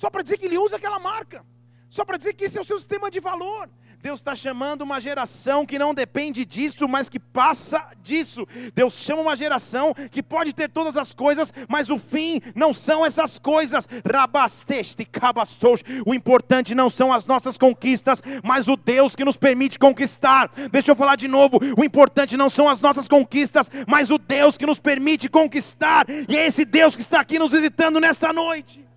[0.00, 1.44] Só para dizer que ele usa aquela marca.
[1.86, 3.68] Só para dizer que esse é o seu sistema de valor.
[4.00, 8.48] Deus está chamando uma geração que não depende disso, mas que passa disso.
[8.74, 13.04] Deus chama uma geração que pode ter todas as coisas, mas o fim não são
[13.04, 13.86] essas coisas.
[14.10, 15.82] Rabasteste, cabastos.
[16.06, 20.50] O importante não são as nossas conquistas, mas o Deus que nos permite conquistar.
[20.72, 21.58] Deixa eu falar de novo.
[21.76, 26.06] O importante não são as nossas conquistas, mas o Deus que nos permite conquistar.
[26.08, 28.88] E é esse Deus que está aqui nos visitando nesta noite.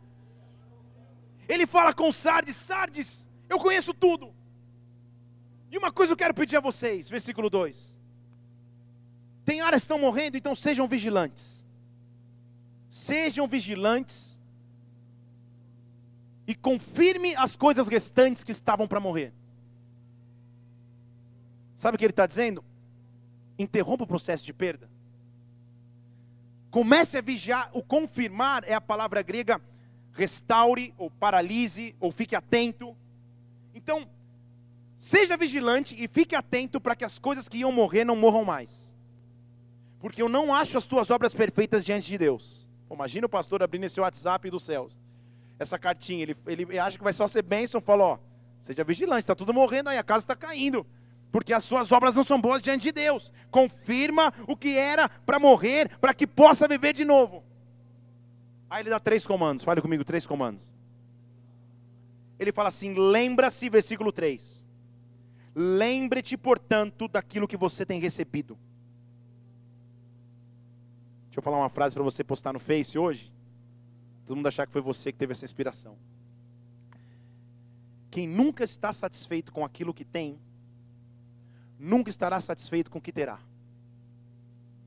[1.47, 4.33] Ele fala com Sardes: Sardes, eu conheço tudo.
[5.71, 7.99] E uma coisa eu quero pedir a vocês, versículo 2.
[9.43, 11.65] Tem áreas que estão morrendo, então sejam vigilantes.
[12.87, 14.39] Sejam vigilantes
[16.45, 19.33] e confirme as coisas restantes que estavam para morrer.
[21.75, 22.63] Sabe o que ele está dizendo?
[23.57, 24.89] Interrompa o processo de perda.
[26.69, 27.69] Comece a vigiar.
[27.73, 29.61] O confirmar é a palavra grega
[30.13, 32.95] restaure, ou paralise, ou fique atento.
[33.73, 34.07] Então,
[34.95, 38.95] seja vigilante e fique atento para que as coisas que iam morrer não morram mais.
[39.99, 42.69] Porque eu não acho as tuas obras perfeitas diante de Deus.
[42.91, 44.99] Imagina o pastor abrindo esse WhatsApp dos céus.
[45.57, 48.17] Essa cartinha, ele, ele acha que vai só ser bênção, fala, ó,
[48.59, 50.85] seja vigilante, está tudo morrendo aí, a casa está caindo.
[51.31, 53.31] Porque as suas obras não são boas diante de Deus.
[53.49, 57.43] Confirma o que era para morrer, para que possa viver de novo.
[58.73, 60.59] Aí ele dá três comandos, fale comigo, três comandos.
[62.39, 64.65] Ele fala assim: lembra-se, versículo 3.
[65.53, 68.57] Lembre-te, portanto, daquilo que você tem recebido.
[71.25, 73.31] Deixa eu falar uma frase para você postar no Face hoje.
[74.25, 75.95] Todo mundo achar que foi você que teve essa inspiração.
[78.09, 80.39] Quem nunca está satisfeito com aquilo que tem,
[81.77, 83.35] nunca estará satisfeito com o que terá.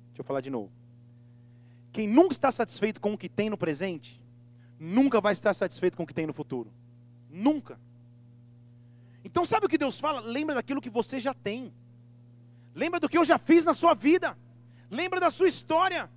[0.09, 0.73] Deixa eu falar de novo.
[1.97, 4.21] Quem nunca está satisfeito com o que tem no presente,
[4.79, 6.71] nunca vai estar satisfeito com o que tem no futuro.
[7.31, 7.81] Nunca.
[9.25, 10.21] Então, sabe o que Deus fala?
[10.21, 11.73] Lembra daquilo que você já tem.
[12.75, 14.37] Lembra do que eu já fiz na sua vida.
[14.91, 16.11] Lembra da sua história.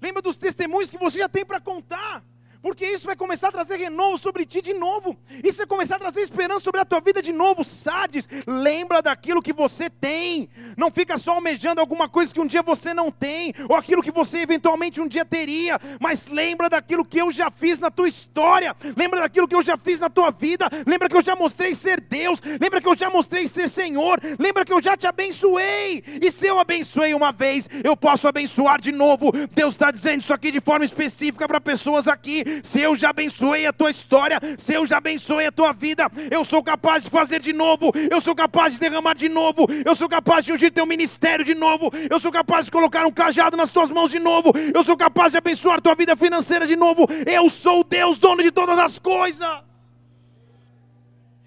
[0.00, 2.22] Lembra dos testemunhos que você já tem para contar
[2.64, 5.14] porque isso vai começar a trazer renovo sobre ti de novo.
[5.44, 7.62] Isso vai começar a trazer esperança sobre a tua vida de novo.
[7.62, 10.48] Sardes, lembra daquilo que você tem.
[10.74, 14.10] Não fica só almejando alguma coisa que um dia você não tem, ou aquilo que
[14.10, 18.74] você eventualmente um dia teria, mas lembra daquilo que eu já fiz na tua história.
[18.96, 20.66] Lembra daquilo que eu já fiz na tua vida.
[20.86, 22.40] Lembra que eu já mostrei ser Deus.
[22.58, 24.18] Lembra que eu já mostrei ser Senhor.
[24.38, 26.02] Lembra que eu já te abençoei.
[26.18, 29.32] E se eu abençoei uma vez, eu posso abençoar de novo.
[29.52, 33.66] Deus está dizendo isso aqui de forma específica para pessoas aqui se eu já abençoei
[33.66, 37.40] a tua história, se eu já abençoei a tua vida, eu sou capaz de fazer
[37.40, 40.86] de novo, eu sou capaz de derramar de novo, eu sou capaz de ungir teu
[40.86, 44.52] ministério de novo, eu sou capaz de colocar um cajado nas tuas mãos de novo,
[44.74, 48.50] eu sou capaz de abençoar tua vida financeira de novo, eu sou Deus, dono de
[48.50, 49.64] todas as coisas.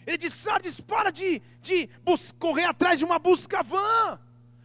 [0.07, 1.89] Ele diz: Sardes, para de, de
[2.39, 4.17] correr atrás de uma busca vã.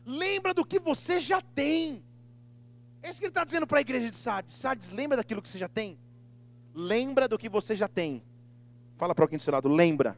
[0.07, 2.03] Lembra do que você já tem.
[3.03, 4.55] É isso que ele está dizendo para a igreja de Sardes.
[4.55, 5.99] Sardes, lembra daquilo que você já tem?
[6.75, 8.23] Lembra do que você já tem.
[8.97, 10.17] Fala para alguém do seu lado, lembra.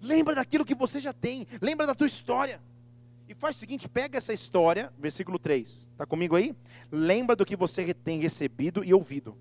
[0.00, 1.46] Lembra daquilo que você já tem.
[1.60, 2.60] Lembra da tua história.
[3.28, 5.88] E faz o seguinte, pega essa história, versículo 3.
[5.92, 6.54] Está comigo aí?
[6.90, 9.36] Lembra do que você tem recebido e ouvido.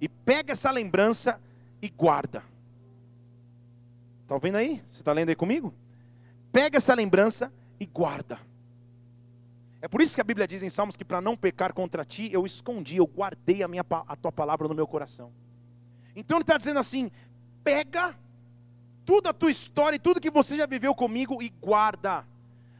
[0.00, 1.40] E pega essa lembrança
[1.82, 2.42] e guarda.
[4.22, 4.82] Está ouvindo aí?
[4.86, 5.74] Você está lendo aí comigo?
[6.50, 8.38] Pega essa lembrança e guarda.
[9.84, 12.30] É por isso que a Bíblia diz em Salmos que para não pecar contra ti,
[12.32, 15.30] eu escondi, eu guardei a, minha, a tua palavra no meu coração.
[16.16, 17.10] Então ele está dizendo assim:
[17.62, 18.18] pega
[19.04, 22.26] toda a tua história e tudo que você já viveu comigo e guarda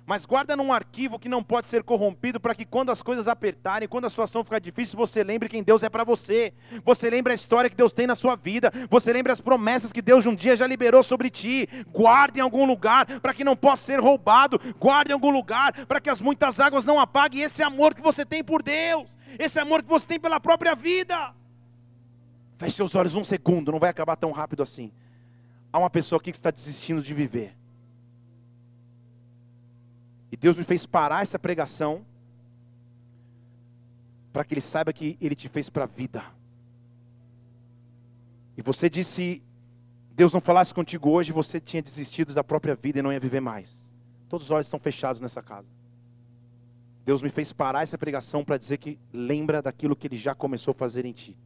[0.07, 3.89] mas guarda num arquivo que não pode ser corrompido, para que quando as coisas apertarem,
[3.89, 6.53] quando a situação ficar difícil, você lembre quem Deus é para você.
[6.85, 8.71] Você lembre a história que Deus tem na sua vida.
[8.91, 11.67] Você lembre as promessas que Deus um dia já liberou sobre ti.
[11.91, 14.61] Guarde em algum lugar para que não possa ser roubado.
[14.79, 18.27] Guarde em algum lugar para que as muitas águas não apaguem esse amor que você
[18.27, 21.35] tem por Deus, esse amor que você tem pela própria vida.
[22.59, 24.93] Feche seus olhos um segundo, não vai acabar tão rápido assim.
[25.73, 27.57] Há uma pessoa aqui que está desistindo de viver.
[30.35, 32.05] E Deus me fez parar essa pregação
[34.33, 36.25] para que ele saiba que ele te fez para a vida.
[38.57, 39.41] E você disse,
[40.11, 43.39] Deus não falasse contigo hoje, você tinha desistido da própria vida e não ia viver
[43.39, 43.81] mais.
[44.29, 45.69] Todos os olhos estão fechados nessa casa.
[47.05, 50.73] Deus me fez parar essa pregação para dizer que lembra daquilo que ele já começou
[50.73, 51.39] a fazer em ti.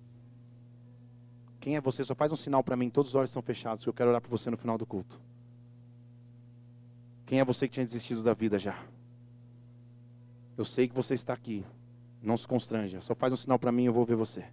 [1.60, 2.02] Quem é você?
[2.02, 4.30] Só faz um sinal para mim, todos os olhos estão fechados, eu quero orar para
[4.30, 5.20] você no final do culto.
[7.28, 8.82] Quem é você que tinha desistido da vida já?
[10.56, 11.62] Eu sei que você está aqui.
[12.22, 13.02] Não se constranja.
[13.02, 14.46] Só faz um sinal para mim e eu vou ver você.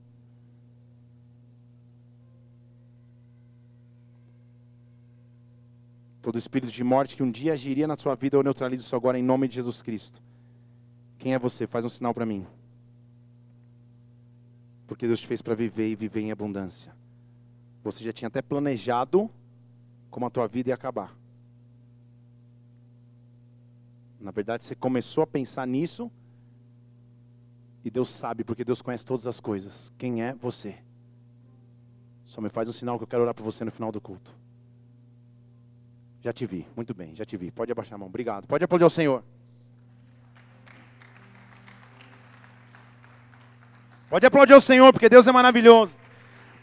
[6.21, 9.17] Todo espírito de morte que um dia agiria na sua vida, eu neutralizo isso agora
[9.17, 10.21] em nome de Jesus Cristo.
[11.17, 11.65] Quem é você?
[11.65, 12.45] Faz um sinal para mim.
[14.85, 16.93] Porque Deus te fez para viver e viver em abundância.
[17.85, 19.31] Você já tinha até planejado
[20.11, 21.15] como a tua vida ia acabar.
[24.25, 26.11] Na verdade, você começou a pensar nisso
[27.83, 29.93] e Deus sabe, porque Deus conhece todas as coisas.
[29.99, 30.75] Quem é você?
[32.23, 34.33] Só me faz um sinal que eu quero orar por você no final do culto.
[36.21, 37.51] Já te vi, muito bem, já te vi.
[37.51, 38.47] Pode abaixar a mão, obrigado.
[38.47, 39.23] Pode aplaudir ao Senhor.
[44.09, 45.95] Pode aplaudir ao Senhor, porque Deus é maravilhoso.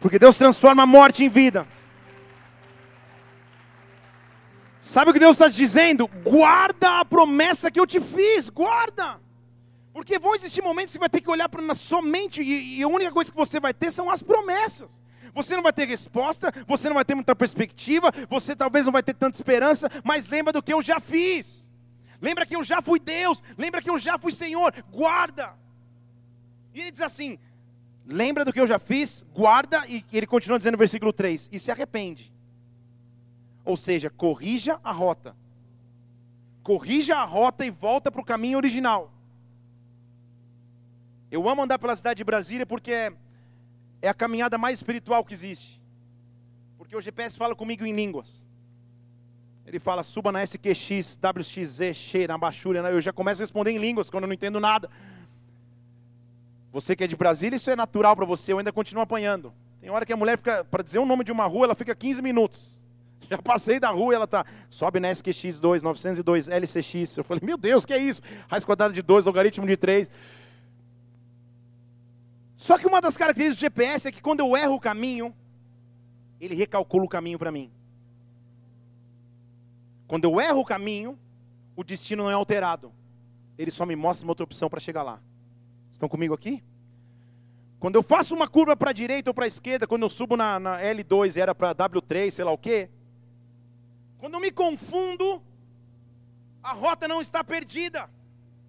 [0.01, 1.65] Porque Deus transforma a morte em vida.
[4.83, 6.09] Sabe o que Deus está dizendo?
[6.09, 9.21] Guarda a promessa que eu te fiz, guarda.
[9.93, 12.89] Porque vão existir momentos que você vai ter que olhar para somente e, e a
[12.89, 15.01] única coisa que você vai ter são as promessas.
[15.33, 19.05] Você não vai ter resposta, você não vai ter muita perspectiva, você talvez não vai
[19.05, 21.71] ter tanta esperança, mas lembra do que eu já fiz.
[22.21, 25.55] Lembra que eu já fui Deus, lembra que eu já fui Senhor, guarda.
[26.75, 27.39] E ele diz assim:
[28.05, 31.59] lembra do que eu já fiz, guarda, e ele continua dizendo no versículo 3: e
[31.61, 32.32] se arrepende.
[33.65, 35.37] Ou seja, corrija a rota.
[36.63, 39.13] Corrija a rota e volta para o caminho original.
[41.31, 43.13] Eu amo andar pela cidade de Brasília porque é,
[44.03, 45.81] é a caminhada mais espiritual que existe.
[46.77, 48.45] Porque o GPS fala comigo em línguas.
[49.65, 52.81] Ele fala, suba na SQX, WXZ, Xe, na Bachúria.
[52.81, 54.91] Eu já começo a responder em línguas quando eu não entendo nada.
[56.73, 59.53] Você que é de Brasília, isso é natural para você, eu ainda continuo apanhando.
[59.81, 61.95] Tem hora que a mulher fica, para dizer o nome de uma rua, ela fica
[61.95, 62.82] 15 minutos.
[63.33, 67.17] Já passei da rua e ela tá, sobe na SQX2, 902, LCX.
[67.17, 68.21] Eu falei, meu Deus, que é isso?
[68.47, 70.11] Raiz quadrada de 2, logaritmo de 3.
[72.55, 75.35] Só que uma das características do GPS é que quando eu erro o caminho,
[76.39, 77.73] ele recalcula o caminho para mim.
[80.07, 81.19] Quando eu erro o caminho,
[81.75, 82.93] o destino não é alterado.
[83.57, 85.23] Ele só me mostra uma outra opção para chegar lá.
[85.91, 86.63] Estão comigo aqui?
[87.81, 90.37] Quando eu faço uma curva para a direita ou para a esquerda, quando eu subo
[90.37, 92.91] na, na L2 era para W3, sei lá o quê.
[94.23, 95.43] Quando me confundo,
[96.63, 98.09] a rota não está perdida.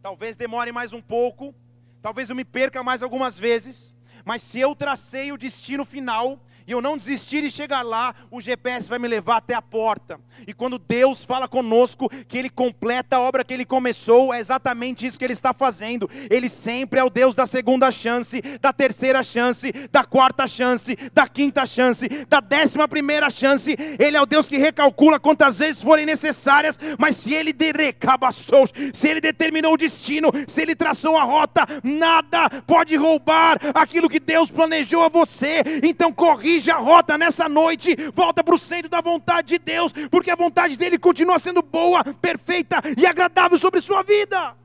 [0.01, 1.53] Talvez demore mais um pouco,
[2.01, 3.93] talvez eu me perca mais algumas vezes,
[4.25, 8.39] mas se eu tracei o destino final, e eu não desistir e chegar lá, o
[8.39, 10.19] GPS vai me levar até a porta.
[10.47, 15.05] E quando Deus fala conosco que Ele completa a obra que Ele começou, é exatamente
[15.05, 16.09] isso que Ele está fazendo.
[16.29, 21.27] Ele sempre é o Deus da segunda chance, da terceira chance, da quarta chance, da
[21.27, 23.75] quinta chance, da décima primeira chance.
[23.99, 29.07] Ele é o Deus que recalcula quantas vezes forem necessárias, mas se Ele derecabaçou, se
[29.07, 34.49] Ele determinou o destino, se Ele traçou a rota, nada pode roubar aquilo que Deus
[34.49, 35.61] planejou a você.
[35.83, 39.91] Então corrija corrija a rota nessa noite, volta para o centro da vontade de Deus,
[40.11, 44.55] porque a vontade dele continua sendo boa, perfeita e agradável sobre sua vida.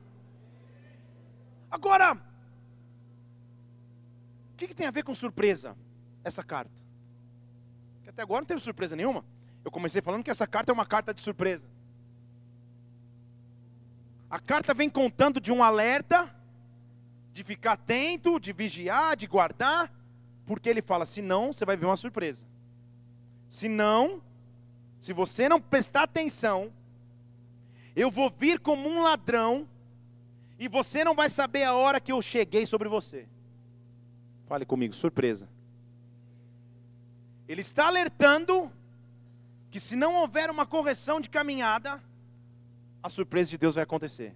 [1.71, 2.17] Agora, o
[4.57, 5.75] que, que tem a ver com surpresa
[6.23, 6.71] essa carta?
[8.03, 9.25] Que até agora não teve surpresa nenhuma.
[9.63, 11.65] Eu comecei falando que essa carta é uma carta de surpresa.
[14.29, 16.29] A carta vem contando de um alerta,
[17.33, 19.91] de ficar atento, de vigiar, de guardar.
[20.49, 22.43] Porque ele fala: se não, você vai ver uma surpresa.
[23.47, 24.19] Se não,
[24.99, 26.73] se você não prestar atenção,
[27.95, 29.67] eu vou vir como um ladrão
[30.57, 33.27] e você não vai saber a hora que eu cheguei sobre você.
[34.47, 35.47] Fale comigo, surpresa.
[37.47, 38.71] Ele está alertando
[39.69, 42.01] que se não houver uma correção de caminhada,
[43.03, 44.33] a surpresa de Deus vai acontecer.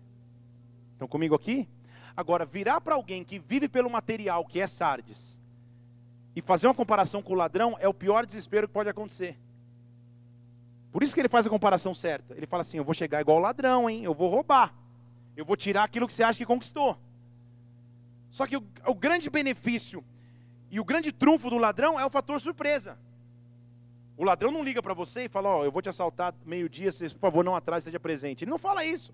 [0.91, 1.67] Estão comigo aqui?
[2.15, 5.41] Agora, virar para alguém que vive pelo material, que é Sardes,
[6.35, 9.37] e fazer uma comparação com o ladrão é o pior desespero que pode acontecer.
[10.91, 12.35] Por isso que ele faz a comparação certa.
[12.35, 14.03] Ele fala assim: eu vou chegar igual o ladrão, hein?
[14.03, 14.73] Eu vou roubar.
[15.35, 16.97] Eu vou tirar aquilo que você acha que conquistou.
[18.29, 20.03] Só que o, o grande benefício
[20.69, 22.97] e o grande trunfo do ladrão é o fator surpresa.
[24.15, 26.91] O ladrão não liga para você e fala: Ó, oh, eu vou te assaltar meio-dia,
[26.91, 28.43] por favor, não atrás, esteja presente.
[28.43, 29.13] Ele não fala isso.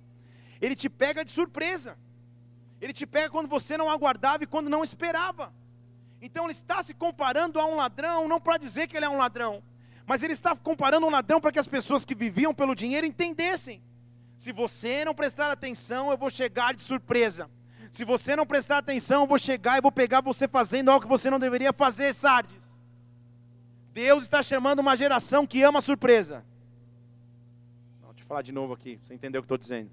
[0.61, 1.97] Ele te pega de surpresa.
[2.81, 5.53] Ele te pega quando você não aguardava e quando não esperava.
[6.21, 9.17] Então ele está se comparando a um ladrão, não para dizer que ele é um
[9.17, 9.63] ladrão,
[10.05, 13.81] mas ele está comparando um ladrão para que as pessoas que viviam pelo dinheiro entendessem.
[14.35, 17.49] Se você não prestar atenção, eu vou chegar de surpresa.
[17.91, 21.09] Se você não prestar atenção, eu vou chegar e vou pegar você fazendo algo que
[21.09, 22.77] você não deveria fazer, Sardes.
[23.93, 26.45] Deus está chamando uma geração que ama surpresa.
[28.01, 29.89] Vou te falar de novo aqui, você entendeu o que estou dizendo.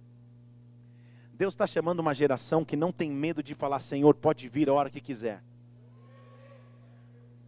[1.32, 4.72] Deus está chamando uma geração que não tem medo de falar, Senhor, pode vir a
[4.72, 5.42] hora que quiser.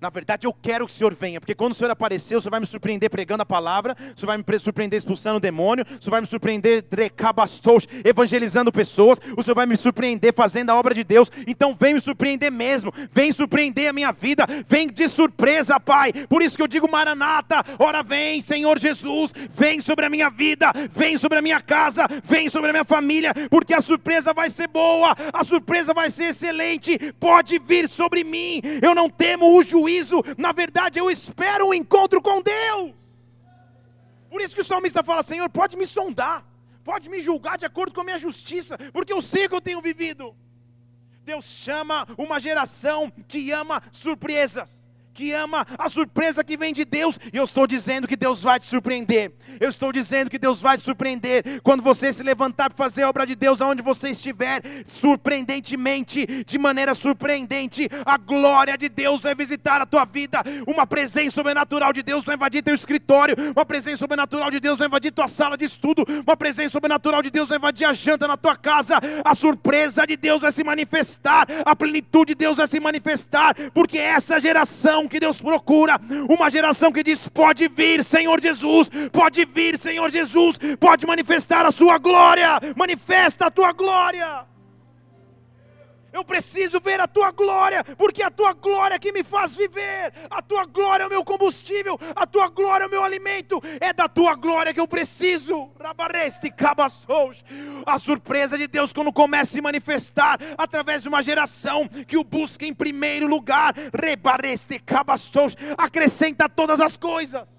[0.01, 2.53] Na verdade, eu quero que o Senhor venha, porque quando o Senhor aparecer, o Senhor
[2.53, 6.03] vai me surpreender pregando a palavra, o Senhor vai me surpreender expulsando o demônio, o
[6.03, 6.85] Senhor vai me surpreender
[8.05, 11.33] evangelizando pessoas, o Senhor vai me surpreender fazendo a obra de Deus.
[11.49, 16.13] Então, vem me surpreender mesmo, vem surpreender a minha vida, vem de surpresa, Pai.
[16.13, 20.73] Por isso que eu digo, Maranata, ora vem, Senhor Jesus, vem sobre a minha vida,
[20.93, 24.69] vem sobre a minha casa, vem sobre a minha família, porque a surpresa vai ser
[24.69, 26.97] boa, a surpresa vai ser excelente.
[27.19, 31.75] Pode vir sobre mim, eu não temo o juízo juízo, na verdade eu espero um
[31.75, 32.95] encontro com Deus.
[34.31, 36.47] Por isso que o salmista fala: Senhor, pode me sondar,
[36.85, 39.81] pode me julgar de acordo com a minha justiça, porque eu sei que eu tenho
[39.81, 40.37] vivido.
[41.25, 44.78] Deus chama uma geração que ama surpresas
[45.19, 48.61] que ama a surpresa que vem de Deus, e eu estou dizendo que Deus vai
[48.61, 49.33] te surpreender.
[49.59, 53.09] Eu estou dizendo que Deus vai te surpreender quando você se levantar para fazer a
[53.09, 59.35] obra de Deus aonde você estiver, surpreendentemente, de maneira surpreendente, a glória de Deus vai
[59.35, 60.41] visitar a tua vida.
[60.69, 64.87] Uma presença sobrenatural de Deus vai invadir teu escritório, uma presença sobrenatural de Deus vai
[64.87, 68.37] invadir tua sala de estudo, uma presença sobrenatural de Deus vai invadir a janta na
[68.37, 69.01] tua casa.
[69.25, 73.99] A surpresa de Deus vai se manifestar, a plenitude de Deus vai se manifestar, porque
[73.99, 79.79] essa geração que Deus procura, uma geração que diz: pode vir, Senhor Jesus, pode vir,
[79.79, 84.47] Senhor Jesus, pode manifestar a sua glória, manifesta a tua glória.
[86.19, 90.13] Eu preciso ver a tua glória, porque a tua glória é que me faz viver.
[90.29, 93.63] A tua glória é o meu combustível, a tua glória é o meu alimento.
[93.81, 95.71] É da tua glória que eu preciso.
[97.87, 102.25] A surpresa de Deus quando começa a se manifestar através de uma geração que o
[102.25, 103.73] busca em primeiro lugar.
[105.79, 107.58] Acrescenta todas as coisas.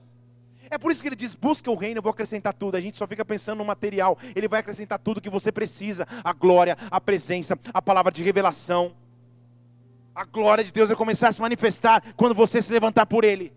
[0.72, 2.76] É por isso que ele diz: busca o reino, eu vou acrescentar tudo.
[2.76, 4.18] A gente só fica pensando no material.
[4.36, 8.94] Ele vai acrescentar tudo que você precisa: a glória, a presença, a palavra de revelação.
[10.14, 13.54] A glória de Deus vai começar a se manifestar quando você se levantar por Ele.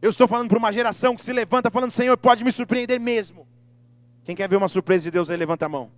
[0.00, 3.46] Eu estou falando para uma geração que se levanta falando: Senhor, pode me surpreender mesmo.
[4.24, 5.90] Quem quer ver uma surpresa de Deus aí, levanta a mão.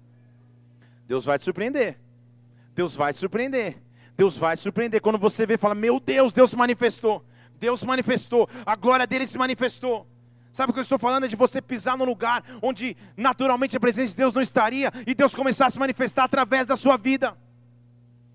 [1.07, 1.99] Deus vai te surpreender.
[2.75, 3.77] Deus vai te surpreender.
[4.17, 5.03] Deus vai te surpreender.
[5.03, 7.25] Quando você vê, fala: Meu Deus, Deus se manifestou.
[7.61, 10.07] Deus manifestou, a glória dele se manifestou.
[10.51, 11.25] Sabe o que eu estou falando?
[11.25, 15.15] É de você pisar num lugar onde naturalmente a presença de Deus não estaria e
[15.15, 17.37] Deus começar a se manifestar através da sua vida.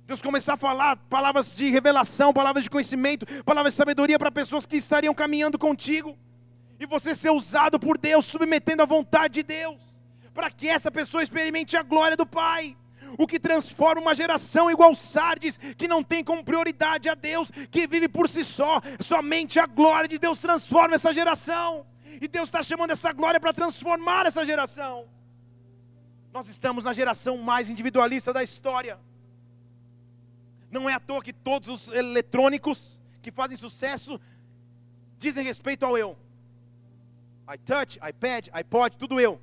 [0.06, 4.66] Deus começar a falar palavras de revelação, palavras de conhecimento, palavras de sabedoria para pessoas
[4.66, 6.16] que estariam caminhando contigo.
[6.80, 9.82] E você ser usado por Deus, submetendo à vontade de Deus,
[10.34, 12.78] para que essa pessoa experimente a glória do Pai
[13.18, 17.88] o que transforma uma geração igual Sardes, que não tem como prioridade a Deus, que
[17.88, 21.86] vive por si só, somente a glória de Deus transforma essa geração,
[22.22, 25.08] e Deus está chamando essa glória para transformar essa geração.
[26.32, 29.00] Nós estamos na geração mais individualista da história.
[30.70, 34.20] Não é à toa que todos os eletrônicos que fazem sucesso
[35.18, 36.18] dizem respeito ao eu.
[37.54, 39.42] iTouch, iPad, iPod, tudo eu.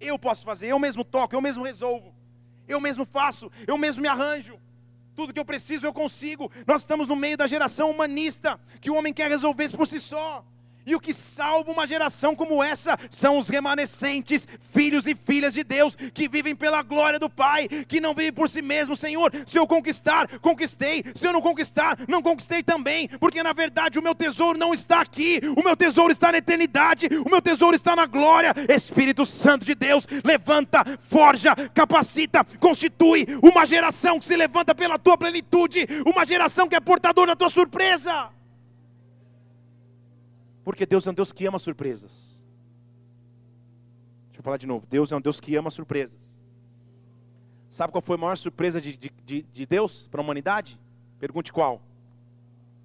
[0.00, 2.15] Eu posso fazer, eu mesmo toco, eu mesmo resolvo
[2.68, 4.58] eu mesmo faço, eu mesmo me arranjo.
[5.14, 6.50] Tudo que eu preciso eu consigo.
[6.66, 9.98] Nós estamos no meio da geração humanista, que o homem quer resolver isso por si
[9.98, 10.44] só.
[10.86, 15.64] E o que salva uma geração como essa são os remanescentes, filhos e filhas de
[15.64, 19.32] Deus, que vivem pela glória do Pai, que não vivem por si mesmos, Senhor.
[19.44, 21.02] Se eu conquistar, conquistei.
[21.12, 25.00] Se eu não conquistar, não conquistei também, porque na verdade o meu tesouro não está
[25.00, 28.54] aqui, o meu tesouro está na eternidade, o meu tesouro está na glória.
[28.68, 35.18] Espírito Santo de Deus, levanta, forja, capacita, constitui uma geração que se levanta pela tua
[35.18, 38.35] plenitude, uma geração que é portadora da tua surpresa.
[40.66, 42.44] Porque Deus é um Deus que ama surpresas.
[44.26, 44.84] Deixa eu falar de novo.
[44.84, 46.18] Deus é um Deus que ama surpresas.
[47.70, 50.76] Sabe qual foi a maior surpresa de, de, de Deus para a humanidade?
[51.20, 51.80] Pergunte qual.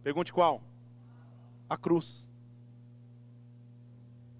[0.04, 0.62] Pergunte qual.
[1.68, 2.30] A cruz.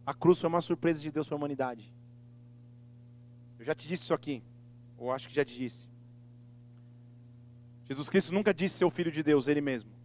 [0.06, 1.92] A cruz foi a maior surpresa de Deus para a humanidade.
[3.58, 4.44] Eu já te disse isso aqui.
[5.00, 5.90] Ou acho que já te disse.
[7.86, 10.01] Jesus Cristo nunca disse ser o filho de Deus, ele mesmo.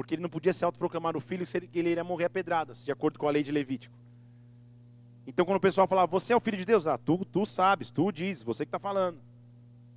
[0.00, 2.90] Porque ele não podia se autoproclamar o filho, que ele iria morrer a pedradas, de
[2.90, 3.94] acordo com a lei de Levítico.
[5.26, 7.90] Então, quando o pessoal falava, você é o filho de Deus, ah, tu, tu sabes,
[7.90, 9.18] tu dizes, você que está falando.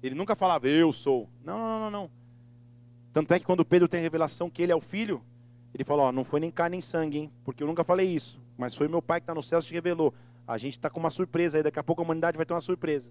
[0.04, 1.30] Ele nunca falava, eu sou.
[1.41, 2.12] Não, não, não, não.
[3.14, 5.24] Tanto é que quando Pedro tem a revelação que ele é o filho,
[5.74, 7.32] ele falou, não foi nem carne nem sangue, hein?
[7.45, 8.38] Porque eu nunca falei isso.
[8.58, 10.14] Mas foi meu pai que está no céu que te revelou.
[10.45, 12.60] A gente está com uma surpresa aí, daqui a pouco a humanidade vai ter uma
[12.60, 13.10] surpresa.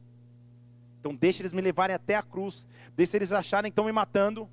[1.00, 2.68] Então deixa eles me levarem até a cruz.
[2.94, 4.46] Deixa eles acharem que estão me matando.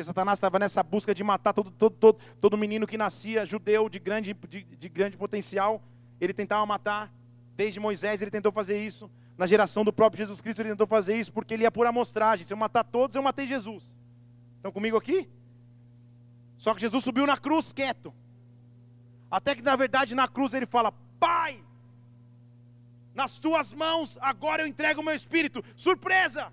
[0.00, 3.86] Porque Satanás estava nessa busca de matar todo, todo, todo, todo menino que nascia judeu
[3.86, 5.82] de grande, de, de grande potencial.
[6.18, 7.12] Ele tentava matar.
[7.54, 9.10] Desde Moisés ele tentou fazer isso.
[9.36, 12.46] Na geração do próprio Jesus Cristo ele tentou fazer isso porque ele ia por amostragem.
[12.46, 13.98] Se eu matar todos, eu matei Jesus.
[14.56, 15.28] Estão comigo aqui?
[16.56, 18.14] Só que Jesus subiu na cruz quieto.
[19.30, 21.62] Até que na verdade na cruz ele fala: Pai,
[23.14, 25.62] nas tuas mãos agora eu entrego o meu espírito.
[25.76, 26.50] Surpresa!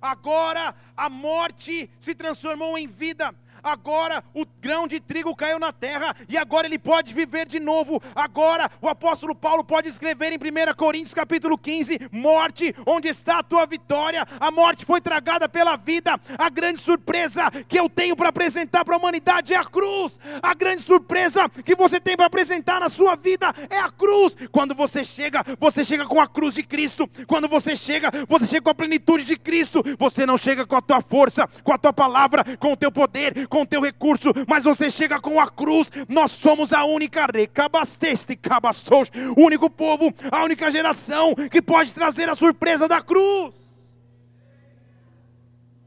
[0.00, 3.34] Agora a morte se transformou em vida
[3.68, 8.02] agora o grão de trigo caiu na terra e agora ele pode viver de novo.
[8.14, 13.42] Agora o apóstolo Paulo pode escrever em 1 Coríntios capítulo 15: Morte, onde está a
[13.42, 14.26] tua vitória?
[14.40, 16.18] A morte foi tragada pela vida.
[16.36, 20.18] A grande surpresa que eu tenho para apresentar para a humanidade é a cruz.
[20.42, 24.36] A grande surpresa que você tem para apresentar na sua vida é a cruz.
[24.50, 27.08] Quando você chega, você chega com a cruz de Cristo.
[27.26, 29.82] Quando você chega, você chega com a plenitude de Cristo.
[29.98, 33.46] Você não chega com a tua força, com a tua palavra, com o teu poder,
[33.48, 35.90] com o teu recurso, mas você chega com a cruz.
[36.08, 42.28] Nós somos a única recabasteste cabastos, o único povo, a única geração que pode trazer
[42.28, 43.68] a surpresa da cruz.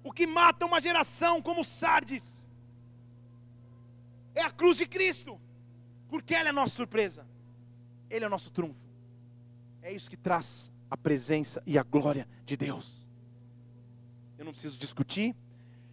[0.03, 2.45] O que mata uma geração como Sardes
[4.33, 5.39] é a cruz de Cristo,
[6.09, 7.25] porque ela é a nossa surpresa,
[8.09, 8.79] Ele é o nosso trunfo.
[9.81, 13.07] É isso que traz a presença e a glória de Deus.
[14.37, 15.35] Eu não preciso discutir,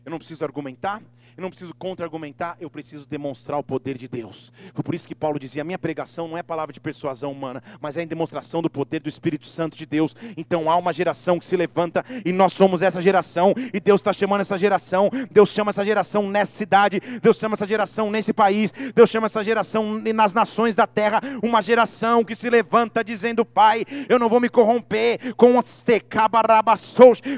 [0.04, 1.02] eu não preciso argumentar,
[1.38, 4.52] eu não preciso contra-argumentar, eu preciso demonstrar o poder de Deus.
[4.74, 7.62] Foi por isso que Paulo dizia: a minha pregação não é palavra de persuasão humana,
[7.80, 10.16] mas é em demonstração do poder do Espírito Santo de Deus.
[10.36, 14.12] Então há uma geração que se levanta e nós somos essa geração, e Deus está
[14.12, 18.72] chamando essa geração, Deus chama essa geração nessa cidade, Deus chama essa geração nesse país,
[18.92, 23.84] Deus chama essa geração nas nações da terra, uma geração que se levanta dizendo: Pai,
[24.08, 25.84] eu não vou me corromper com os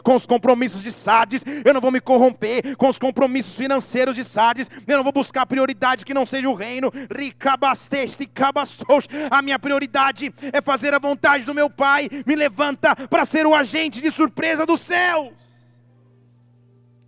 [0.03, 4.15] com os compromissos de Sardes, eu não vou me corromper com os compromissos financeiros financeiros
[4.15, 9.43] de Sardes, eu não vou buscar prioridade que não seja o reino, ricabasteste, cabastos, a
[9.43, 14.01] minha prioridade é fazer a vontade do meu Pai, me levanta para ser o agente
[14.01, 15.33] de surpresa dos céus.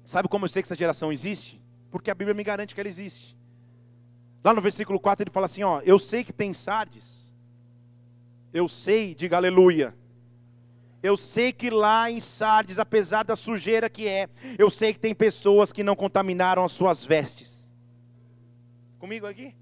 [0.05, 1.61] Sabe como eu sei que essa geração existe?
[1.91, 3.37] Porque a Bíblia me garante que ela existe.
[4.43, 7.33] Lá no versículo 4 ele fala assim: Ó, eu sei que tem Sardes,
[8.53, 9.95] eu sei, diga aleluia,
[11.03, 15.15] eu sei que lá em Sardes, apesar da sujeira que é, eu sei que tem
[15.15, 17.73] pessoas que não contaminaram as suas vestes.
[18.99, 19.55] Comigo aqui?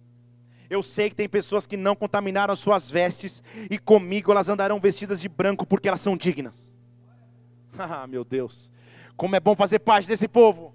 [0.69, 4.79] Eu sei que tem pessoas que não contaminaram as suas vestes e comigo elas andarão
[4.79, 6.71] vestidas de branco porque elas são dignas.
[7.79, 8.71] Ah, meu Deus.
[9.17, 10.75] Como é bom fazer parte desse povo.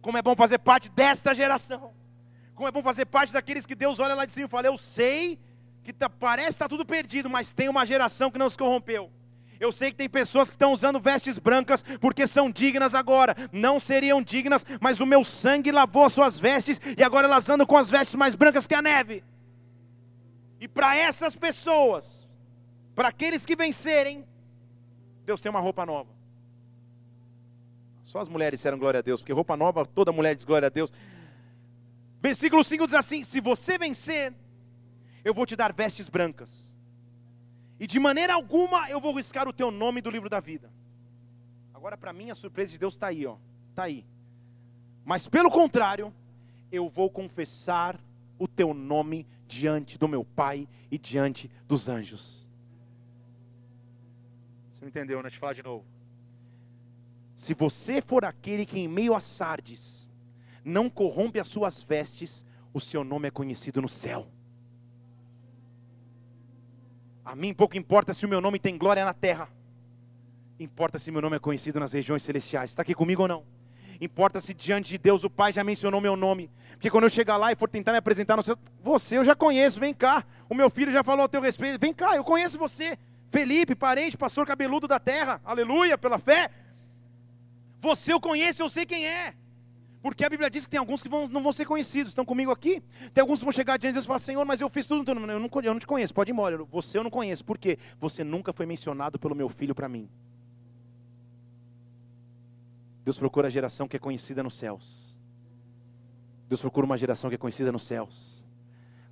[0.00, 1.92] Como é bom fazer parte desta geração.
[2.54, 4.78] Como é bom fazer parte daqueles que Deus olha lá de cima e fala: Eu
[4.78, 5.40] sei
[5.82, 9.10] que tá, parece estar tá tudo perdido, mas tem uma geração que não se corrompeu.
[9.60, 13.36] Eu sei que tem pessoas que estão usando vestes brancas porque são dignas agora.
[13.52, 17.66] Não seriam dignas, mas o meu sangue lavou as suas vestes e agora elas andam
[17.66, 19.22] com as vestes mais brancas que a neve.
[20.58, 22.26] E para essas pessoas,
[22.94, 24.24] para aqueles que vencerem,
[25.26, 26.08] Deus tem uma roupa nova.
[28.02, 30.70] Só as mulheres disseram glória a Deus, porque roupa nova, toda mulher diz glória a
[30.70, 30.90] Deus.
[32.18, 34.32] Versículo 5 diz assim: Se você vencer,
[35.22, 36.69] eu vou te dar vestes brancas
[37.80, 40.70] e de maneira alguma eu vou riscar o teu nome do livro da vida.
[41.72, 43.38] Agora, para mim, a surpresa de Deus está aí, ó.
[43.70, 44.04] Está aí.
[45.02, 46.12] Mas pelo contrário,
[46.70, 47.98] eu vou confessar
[48.38, 52.46] o teu nome diante do meu Pai e diante dos anjos.
[54.70, 55.28] Você não entendeu, né?
[55.28, 55.86] Eu falar de novo.
[57.34, 60.10] Se você for aquele que em meio a Sardes
[60.62, 64.28] não corrompe as suas vestes, o seu nome é conhecido no céu.
[67.24, 69.48] A mim pouco importa se o meu nome tem glória na terra.
[70.58, 72.70] Importa se meu nome é conhecido nas regiões celestiais.
[72.70, 73.44] Está aqui comigo ou não?
[74.00, 76.50] Importa se diante de Deus o Pai já mencionou meu nome.
[76.72, 78.42] Porque quando eu chegar lá e for tentar me apresentar no
[78.82, 80.24] você eu já conheço, vem cá.
[80.48, 82.98] O meu filho já falou a teu respeito, vem cá, eu conheço você.
[83.30, 86.50] Felipe, parente, pastor cabeludo da terra, aleluia, pela fé.
[87.80, 89.34] Você eu conheço, eu sei quem é.
[90.02, 92.12] Porque a Bíblia diz que tem alguns que vão, não vão ser conhecidos.
[92.12, 92.82] Estão comigo aqui?
[93.12, 95.10] Tem alguns que vão chegar diante de Deus e falar: Senhor, mas eu fiz tudo.
[95.10, 96.56] Eu não, eu não te conheço, pode ir embora.
[96.64, 97.44] Você eu não conheço.
[97.44, 97.78] Por quê?
[98.00, 100.08] Você nunca foi mencionado pelo meu filho para mim.
[103.04, 105.14] Deus procura a geração que é conhecida nos céus.
[106.48, 108.44] Deus procura uma geração que é conhecida nos céus.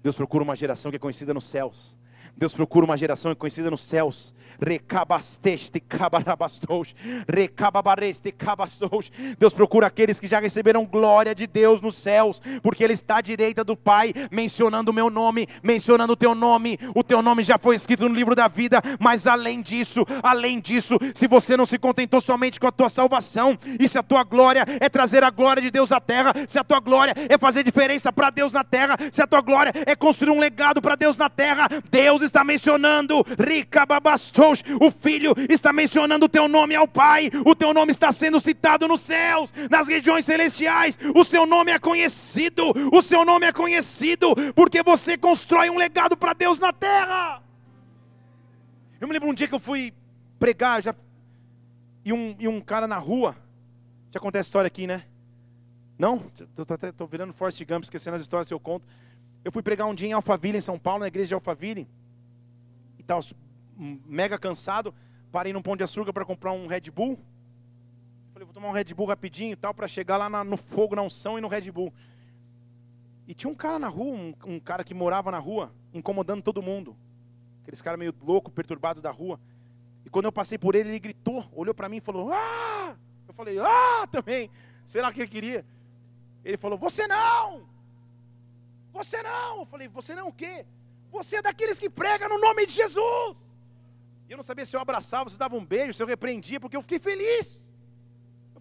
[0.03, 1.97] Deus procura uma geração que é conhecida nos céus.
[2.39, 4.33] Deus procura uma geração conhecida nos céus.
[4.65, 6.95] Recabasteste cabarabastos.
[7.29, 9.11] Recababareste cabastos.
[9.37, 13.21] Deus procura aqueles que já receberam glória de Deus nos céus, porque Ele está à
[13.21, 16.79] direita do Pai, mencionando o meu nome, mencionando o teu nome.
[16.95, 20.97] O teu nome já foi escrito no livro da vida, mas além disso, além disso,
[21.15, 24.65] se você não se contentou somente com a tua salvação, e se a tua glória
[24.81, 28.13] é trazer a glória de Deus à terra, se a tua glória é fazer diferença
[28.13, 31.29] para Deus na terra, se a tua glória é construir um legado para Deus na
[31.29, 37.31] terra, Deus está mencionando, Rica Babastos, o Filho está mencionando o teu nome ao Pai,
[37.45, 41.79] o teu nome está sendo citado nos céus, nas regiões celestiais, o seu nome é
[41.79, 47.43] conhecido, o seu nome é conhecido, porque você constrói um legado para Deus na terra.
[49.01, 49.93] Eu me lembro um dia que eu fui
[50.39, 50.95] pregar, já,
[52.05, 53.37] e, um, e um cara na rua,
[54.11, 55.05] já contei a história aqui, né?
[55.99, 56.31] Não?
[56.57, 58.87] Estou virando Forrest Gump, esquecendo as histórias que eu conto.
[59.45, 61.89] Eu fui pregar um dia em Alphaville, em São Paulo, na igreja de Alphaville.
[63.09, 63.21] E tal,
[63.75, 64.95] mega cansado.
[65.33, 67.19] Parei num pão de açúcar para comprar um Red Bull.
[68.35, 70.95] Falei, vou tomar um Red Bull rapidinho e tal, para chegar lá na, no fogo,
[70.95, 71.91] na unção e no Red Bull.
[73.27, 76.61] E tinha um cara na rua, um, um cara que morava na rua, incomodando todo
[76.61, 76.95] mundo.
[77.63, 79.41] Aqueles caras meio louco, perturbado da rua.
[80.05, 82.95] E quando eu passei por ele, ele gritou, olhou para mim e falou: Ah!
[83.27, 84.07] Eu falei: Ah!
[84.13, 84.51] Também.
[84.85, 85.65] Será que ele queria?
[86.45, 87.67] Ele falou: Você não!
[88.93, 89.61] Você não!
[89.61, 90.67] Eu falei: Você não o quê?
[91.11, 93.37] Você é daqueles que prega no nome de Jesus.
[94.29, 96.77] E eu não sabia se eu abraçava, se dava um beijo, se eu repreendia, porque
[96.77, 97.68] eu fiquei feliz.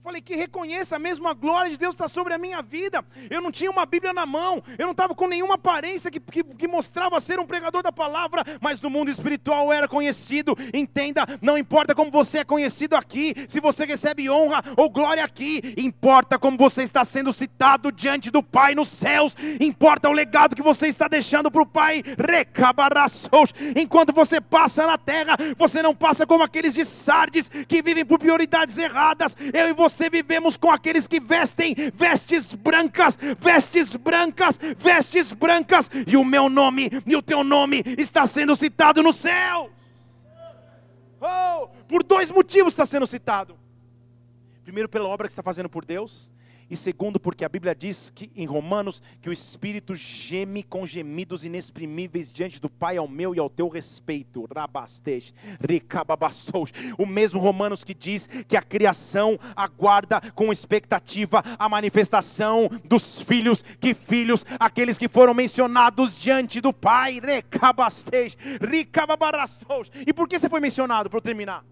[0.08, 3.04] Falei que reconheça mesmo a glória de Deus está sobre a minha vida.
[3.30, 6.46] Eu não tinha uma Bíblia na mão, eu não estava com nenhuma aparência que, que,
[6.46, 10.58] que, mostrava ser um pregador da palavra, mas no mundo espiritual eu era conhecido.
[10.74, 15.74] Entenda, não importa como você é conhecido aqui, se você recebe honra ou glória aqui,
[15.76, 20.64] importa como você está sendo citado diante do Pai nos céus, importa o legado que
[20.64, 22.02] você está deixando para o Pai.
[22.18, 23.30] Recabaraços.
[23.76, 28.18] Enquanto você passa na terra, você não passa como aqueles de Sardes que vivem por
[28.20, 29.36] prioridades erradas.
[29.54, 36.16] Eu e você vivemos com aqueles que vestem vestes brancas, vestes brancas, vestes brancas, e
[36.16, 39.72] o meu nome e o teu nome está sendo citado no céu.
[41.20, 43.58] Oh, por dois motivos está sendo citado.
[44.64, 46.32] Primeiro, pela obra que está fazendo por Deus,
[46.70, 51.46] e segundo, porque a Bíblia diz que em Romanos que o Espírito geme com gemidos
[51.46, 54.48] inexprimíveis diante do Pai ao meu e ao teu respeito.
[54.54, 56.74] Rabastej, ricababastos.
[56.98, 63.64] O mesmo Romanos que diz que a criação aguarda com expectativa a manifestação dos filhos,
[63.80, 67.22] que filhos, aqueles que foram mencionados diante do Pai.
[67.24, 69.90] Recabastej, ricababarastos.
[70.06, 71.10] E por que você foi mencionado?
[71.10, 71.64] Para eu terminar.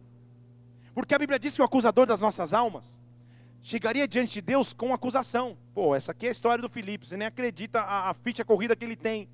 [0.93, 3.03] Porque a Bíblia diz que o acusador das nossas almas
[3.65, 5.57] chegaria diante de Deus com acusação.
[5.73, 8.75] Pô, essa aqui é a história do Filipe, você nem acredita a, a ficha corrida
[8.75, 9.27] que ele tem.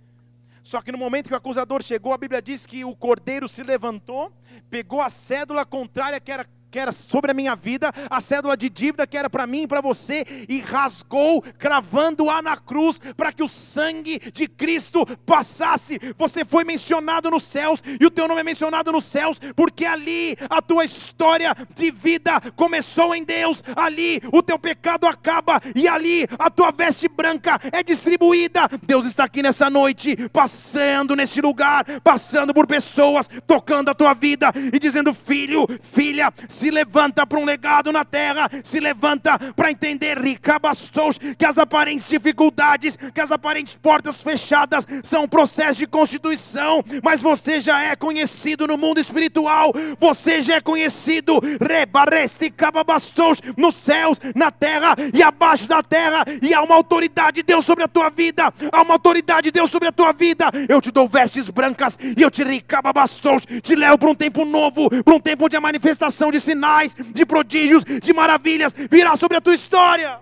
[0.63, 3.61] Só que no momento que o acusador chegou, a Bíblia diz que o cordeiro se
[3.61, 4.31] levantou,
[4.69, 8.69] pegou a cédula contrária que era que era sobre a minha vida, a cédula de
[8.69, 13.43] dívida que era para mim e para você, e rasgou, cravando-a na cruz, para que
[13.43, 15.99] o sangue de Cristo passasse.
[16.17, 20.37] Você foi mencionado nos céus, e o teu nome é mencionado nos céus, porque ali
[20.49, 26.25] a tua história de vida começou em Deus, ali o teu pecado acaba, e ali
[26.39, 28.69] a tua veste branca é distribuída.
[28.81, 34.53] Deus está aqui nessa noite, passando nesse lugar, passando por pessoas, tocando a tua vida
[34.71, 36.31] e dizendo: Filho, filha,
[36.61, 42.07] se levanta para um legado na terra, se levanta para entender, ricabastos, que as aparentes
[42.07, 47.95] dificuldades, que as aparentes portas fechadas são um processo de constituição, mas você já é
[47.95, 55.23] conhecido no mundo espiritual, você já é conhecido, rebareste cababastos, nos céus, na terra e
[55.23, 58.93] abaixo da terra, e há uma autoridade de Deus sobre a tua vida, há uma
[58.93, 60.45] autoridade de Deus sobre a tua vida.
[60.69, 64.91] Eu te dou vestes brancas e eu te ricababastos, te levo para um tempo novo,
[65.03, 69.53] para um tempo de manifestação de sinais, de prodígios, de maravilhas virá sobre a tua
[69.53, 70.19] história.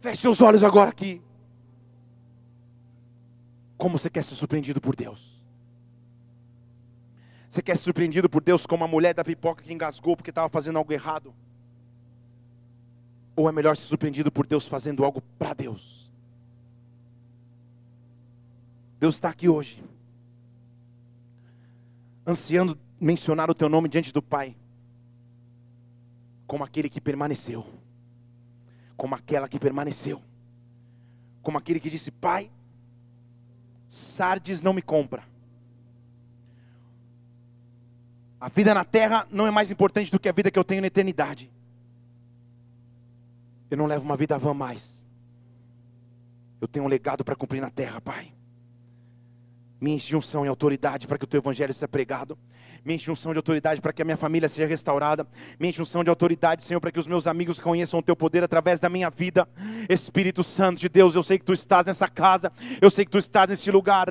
[0.00, 1.20] Feche seus olhos agora aqui.
[3.76, 5.42] Como você quer ser surpreendido por Deus?
[7.48, 10.48] Você quer ser surpreendido por Deus como a mulher da pipoca que engasgou porque estava
[10.48, 11.34] fazendo algo errado?
[13.34, 16.10] Ou é melhor ser surpreendido por Deus fazendo algo para Deus?
[18.98, 19.84] Deus está aqui hoje,
[22.26, 24.56] ansiando mencionar o teu nome diante do Pai,
[26.46, 27.66] como aquele que permaneceu,
[28.96, 30.22] como aquela que permaneceu,
[31.42, 32.50] como aquele que disse: Pai,
[33.86, 35.22] Sardes não me compra.
[38.40, 40.80] A vida na terra não é mais importante do que a vida que eu tenho
[40.80, 41.50] na eternidade.
[43.70, 44.86] Eu não levo uma vida vã mais.
[46.60, 48.32] Eu tenho um legado para cumprir na terra, Pai.
[49.80, 52.38] Me enche e autoridade para que o teu evangelho seja pregado
[52.86, 55.26] Me enche unção de autoridade para que a minha família seja restaurada.
[55.58, 58.44] Me enche unção de autoridade, Senhor, para que os meus amigos conheçam o teu poder
[58.44, 59.48] através da minha vida.
[59.88, 62.52] Espírito Santo de Deus, eu sei que tu estás nessa casa.
[62.80, 64.06] Eu sei que tu estás nesse lugar.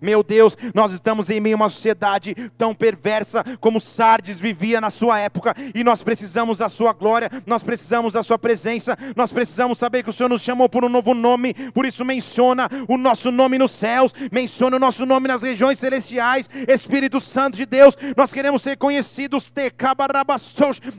[0.00, 4.88] Meu Deus, nós estamos em meio a uma sociedade tão perversa como Sardes vivia na
[4.88, 5.54] sua época.
[5.74, 7.30] E nós precisamos da sua glória.
[7.44, 8.96] Nós precisamos da sua presença.
[9.14, 11.52] Nós precisamos saber que o Senhor nos chamou por um novo nome.
[11.74, 14.14] Por isso menciona o nosso nome nos céus.
[14.32, 19.52] Menciona o nosso nome nas regiões celestiais, Espírito Santo de Deus, nós queremos ser conhecidos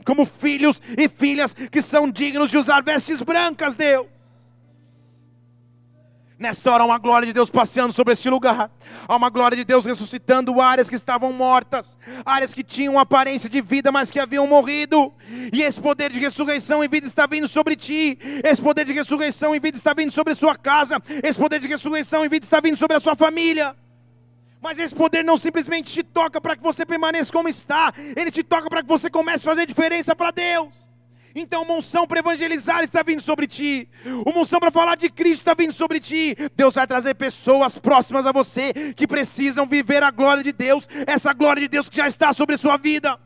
[0.04, 4.06] como filhos e filhas que são dignos de usar vestes brancas, Deus.
[6.38, 8.70] Nesta hora há uma glória de Deus passeando sobre este lugar.
[9.08, 13.62] Há uma glória de Deus ressuscitando áreas que estavam mortas, áreas que tinham aparência de
[13.62, 15.14] vida, mas que haviam morrido.
[15.50, 18.18] E esse poder de ressurreição e vida está vindo sobre ti.
[18.44, 21.02] Esse poder de ressurreição e vida está vindo sobre a sua casa.
[21.22, 23.74] Esse poder de ressurreição e vida está vindo sobre a sua família.
[24.60, 28.42] Mas esse poder não simplesmente te toca para que você permaneça como está, ele te
[28.42, 30.86] toca para que você comece a fazer diferença para Deus.
[31.38, 33.86] Então, uma unção para evangelizar está vindo sobre ti,
[34.24, 36.34] uma unção para falar de Cristo está vindo sobre ti.
[36.56, 41.34] Deus vai trazer pessoas próximas a você que precisam viver a glória de Deus, essa
[41.34, 43.20] glória de Deus que já está sobre a sua vida.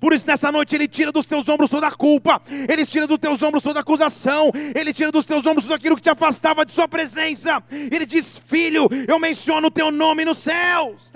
[0.00, 3.18] Por isso, nessa noite, Ele tira dos teus ombros toda a culpa, Ele tira dos
[3.18, 6.64] teus ombros toda a acusação, Ele tira dos teus ombros tudo aquilo que te afastava
[6.64, 7.62] de Sua presença.
[7.70, 11.10] Ele diz: Filho, eu menciono o teu nome nos céus.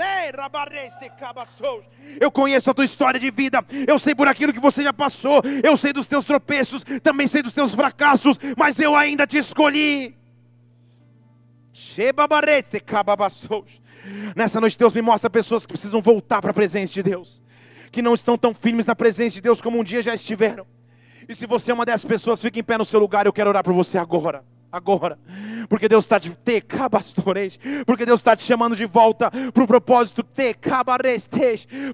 [2.20, 5.40] Eu conheço a tua história de vida, eu sei por aquilo que você já passou,
[5.62, 10.14] eu sei dos teus tropeços, também sei dos teus fracassos, mas eu ainda te escolhi.
[14.36, 17.42] Nessa noite, Deus me mostra pessoas que precisam voltar para a presença de Deus
[17.94, 20.66] que não estão tão firmes na presença de Deus como um dia já estiveram.
[21.28, 23.48] E se você é uma dessas pessoas, fique em pé no seu lugar, eu quero
[23.48, 24.44] orar por você agora
[24.74, 25.16] agora,
[25.68, 26.32] porque Deus está te
[27.86, 30.26] porque Deus está te chamando de volta para o propósito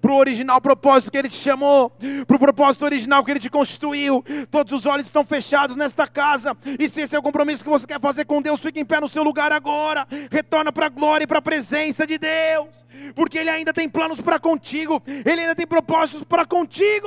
[0.00, 1.90] para o original propósito que Ele te chamou,
[2.26, 4.24] para o propósito original que Ele te constituiu.
[4.50, 7.86] Todos os olhos estão fechados nesta casa, e se esse é o compromisso que você
[7.86, 11.24] quer fazer com Deus, fique em pé no seu lugar agora, retorna para a glória
[11.24, 15.54] e para a presença de Deus, porque Ele ainda tem planos para contigo, Ele ainda
[15.54, 17.06] tem propósitos para contigo.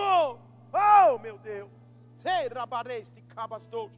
[0.71, 1.69] Oh, meu Deus!
[2.23, 3.89] Ei, rabareste, cabastou.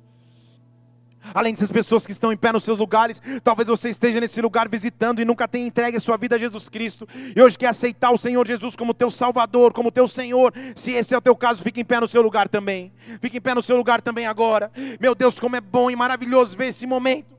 [1.34, 4.70] Além dessas pessoas que estão em pé nos seus lugares, talvez você esteja nesse lugar
[4.70, 7.08] visitando e nunca tenha entregue a sua vida a Jesus Cristo.
[7.36, 10.54] E hoje quer aceitar o Senhor Jesus como teu Salvador, como teu Senhor.
[10.76, 12.92] Se esse é o teu caso, fique em pé no seu lugar também.
[13.22, 14.72] Fique em pé no seu lugar também agora.
[15.00, 17.36] Meu Deus, como é bom e maravilhoso ver esse momento.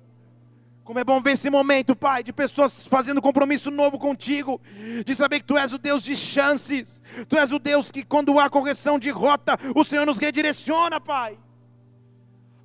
[0.87, 4.61] Como é bom ver esse momento, Pai, de pessoas fazendo compromisso novo contigo,
[5.05, 8.39] de saber que Tu és o Deus de chances, Tu és o Deus que, quando
[8.39, 11.37] há correção de rota, o Senhor nos redireciona, Pai.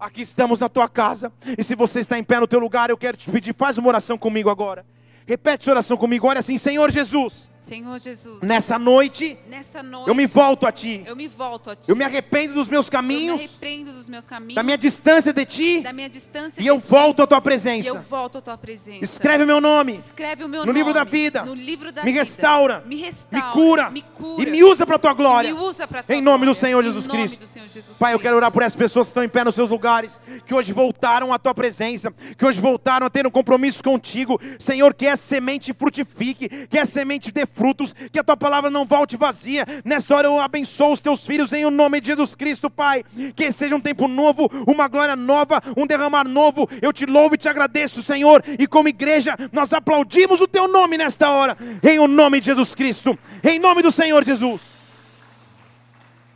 [0.02, 1.32] Aqui estamos na tua casa.
[1.56, 3.88] E se você está em pé no teu lugar, eu quero te pedir, faz uma
[3.88, 4.84] oração comigo agora.
[5.28, 6.26] Repete essa oração comigo.
[6.26, 7.51] Olha assim, Senhor Jesus.
[7.62, 8.42] Senhor Jesus.
[8.42, 11.04] Nessa noite, nessa noite, eu me volto a ti.
[11.06, 11.88] Eu me volto a ti.
[11.90, 13.40] Eu me arrependo dos meus caminhos.
[13.40, 14.56] Eu me arrependo dos meus caminhos.
[14.56, 15.80] Da minha distância de ti.
[15.82, 17.90] Da minha distância e eu ti, volto à tua presença.
[17.90, 19.04] Eu volto à tua presença.
[19.04, 19.98] Escreve o meu nome.
[19.98, 20.80] Escreve o meu no nome.
[20.80, 21.44] livro da vida.
[21.44, 22.20] No livro da me vida.
[22.24, 23.46] Restaura, me restaura.
[23.46, 23.90] Me cura.
[23.92, 24.42] Me cura.
[24.42, 25.54] E me usa para tua glória.
[25.54, 26.54] Me usa para tua Em nome glória.
[26.56, 27.48] do Senhor Jesus Cristo.
[27.48, 29.70] Senhor Jesus Pai, eu quero orar por essas pessoas que estão em pé nos seus
[29.70, 34.42] lugares, que hoje voltaram à tua presença, que hoje voltaram a ter um compromisso contigo.
[34.60, 38.86] Senhor, que essa semente frutifique, que essa semente dê frutos, que a tua palavra não
[38.86, 39.66] volte vazia.
[39.84, 43.04] Nesta hora eu abençoo os teus filhos em o nome de Jesus Cristo, Pai.
[43.36, 46.70] Que seja um tempo novo, uma glória nova, um derramar novo.
[46.82, 48.44] Eu te louvo e te agradeço, Senhor.
[48.60, 52.74] E como igreja, nós aplaudimos o teu nome nesta hora, em o nome de Jesus
[52.76, 54.62] Cristo, em nome do Senhor Jesus.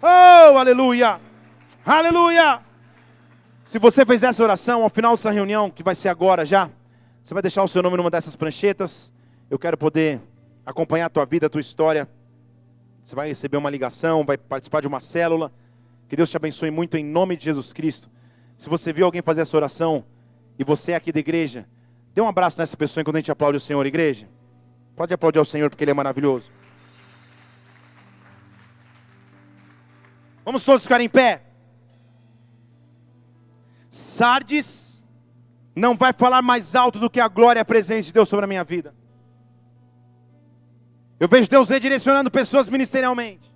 [0.01, 1.19] Oh, aleluia!
[1.85, 2.61] Aleluia!
[3.63, 6.69] Se você fez essa oração ao final dessa reunião, que vai ser agora já,
[7.23, 9.11] você vai deixar o seu nome numa dessas pranchetas.
[9.49, 10.21] Eu quero poder
[10.65, 12.09] acompanhar a tua vida, a tua história.
[13.03, 15.51] Você vai receber uma ligação, vai participar de uma célula.
[16.09, 18.09] Que Deus te abençoe muito em nome de Jesus Cristo.
[18.57, 20.05] Se você viu alguém fazer essa oração
[20.57, 21.67] e você é aqui da igreja,
[22.13, 24.27] dê um abraço nessa pessoa enquanto a gente aplaude o Senhor, igreja.
[24.95, 26.49] Pode aplaudir ao Senhor porque Ele é maravilhoso.
[30.43, 31.43] Vamos todos ficar em pé.
[33.89, 35.03] Sardes
[35.75, 38.45] não vai falar mais alto do que a glória e a presença de Deus sobre
[38.45, 38.93] a minha vida.
[41.19, 43.53] Eu vejo Deus redirecionando pessoas ministerialmente.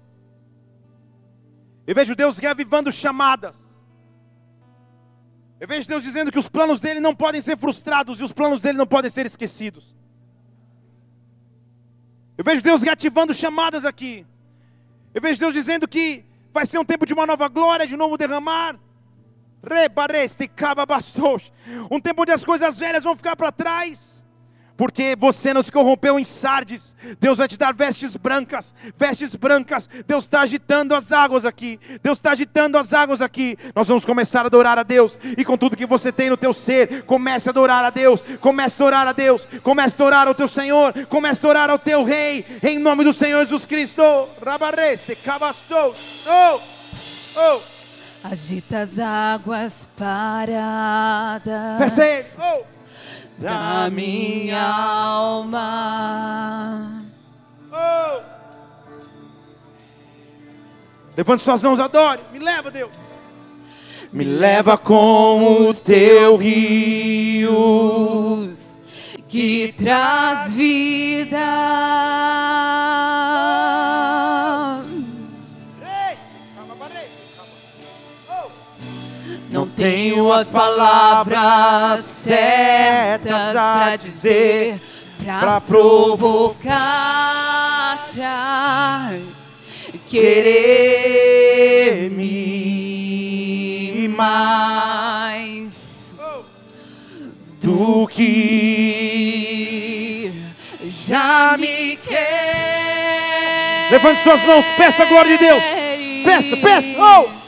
[1.86, 3.58] Eu vejo Deus reavivando chamadas.
[5.60, 8.62] Eu vejo Deus dizendo que os planos dele não podem ser frustrados e os planos
[8.62, 9.94] dele não podem ser esquecidos.
[12.38, 14.26] Eu vejo Deus reativando chamadas aqui.
[15.14, 17.98] Eu vejo Deus dizendo que vai ser um tempo de uma nova glória, de um
[17.98, 18.80] novo derramar.
[21.92, 24.19] Um tempo onde as coisas velhas vão ficar para trás
[24.80, 26.96] porque você não se corrompeu em Sardes.
[27.20, 29.90] Deus vai te dar vestes brancas, vestes brancas.
[30.08, 31.78] Deus está agitando as águas aqui.
[32.02, 33.58] Deus está agitando as águas aqui.
[33.76, 35.20] Nós vamos começar a adorar a Deus.
[35.38, 38.24] E com tudo que você tem no teu ser, comece a adorar a Deus.
[38.40, 39.50] Comece a adorar a Deus.
[39.62, 40.94] Comece a adorar ao teu Senhor.
[41.08, 42.46] Comece a adorar ao teu Rei.
[42.64, 44.02] Em nome do Senhor Jesus Cristo.
[44.42, 45.94] Rabareste, cabastou.
[46.26, 46.62] Oh,
[47.36, 47.60] oh.
[48.24, 51.98] Agita as águas paradas.
[51.98, 52.24] Ele.
[52.42, 52.79] Oh.
[53.40, 56.12] Da minha alma.
[57.72, 58.22] Oh.
[61.16, 62.22] Levante suas mãos, adore.
[62.34, 62.92] Me leva, Deus.
[64.12, 67.50] Me leva com os teus rios.
[69.30, 71.38] que traz vida.
[79.50, 84.80] Não tenho as palavras certas pra dizer,
[85.40, 86.72] pra provocar-te
[88.22, 89.18] a
[90.08, 90.60] querer-me
[94.10, 96.14] mais
[97.60, 100.32] do que
[101.08, 103.90] já me quer.
[103.90, 105.64] Levante suas mãos, peça a glória de Deus.
[106.24, 106.88] Peça, peça.
[107.00, 107.39] Oh!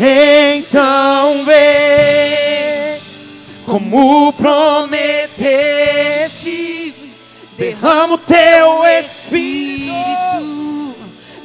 [0.00, 3.00] Então vem,
[3.66, 4.94] como prometeste,
[7.56, 9.92] derrama o teu espírito,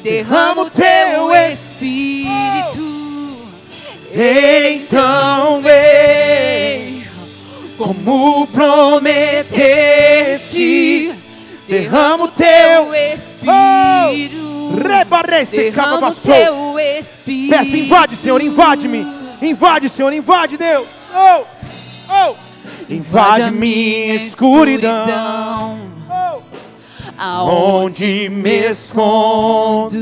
[0.03, 2.93] derrama o teu espírito.
[4.13, 7.07] Então vem,
[7.75, 9.73] como prometeste,
[11.67, 14.52] derrama o teu espírito.
[15.51, 17.49] Derrama o teu espírito.
[17.49, 19.05] Peça, invade, Senhor, invade-me.
[19.41, 20.87] Invade, Senhor, invade, Deus.
[21.13, 21.43] Oh,
[22.09, 22.35] oh.
[22.89, 25.79] Invade minha escuridão.
[26.09, 27.83] Oh.
[27.83, 29.97] Onde me escondo.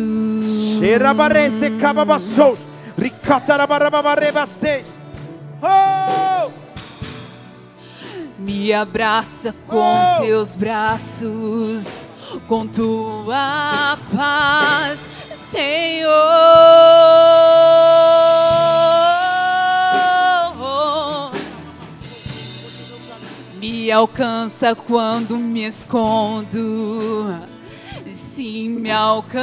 [0.80, 2.58] Xerabareste, cababastou.
[2.98, 4.86] Ricatarabarabarabaste.
[5.62, 6.50] Oh.
[8.40, 10.22] Me abraça com Oh!
[10.22, 12.08] teus braços,
[12.48, 15.00] com tua paz,
[15.52, 16.12] Senhor.
[23.60, 27.42] Me alcança quando me escondo.
[28.12, 29.36] Se me alcanças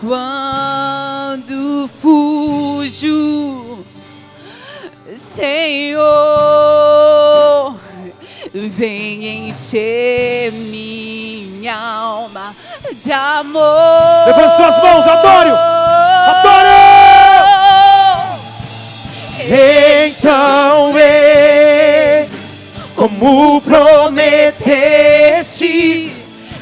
[0.00, 3.84] quando fujo.
[5.16, 6.00] Senhor,
[8.54, 12.54] vem encher minha alma
[12.92, 14.26] de amor.
[14.26, 15.80] Levante suas mãos, adore-o.
[19.52, 22.28] Então vem,
[22.94, 24.92] como prometeste,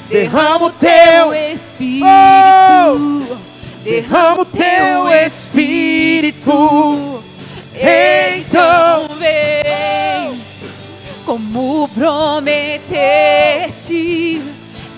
[0.08, 2.06] derrama o teu espírito,
[3.84, 5.77] derrama o teu espírito.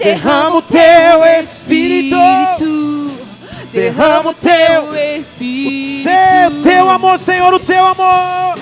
[0.01, 2.17] Derrama o teu espírito.
[3.71, 8.59] derrama o teu espírito, Teu, teu amor, Senhor, o teu amor.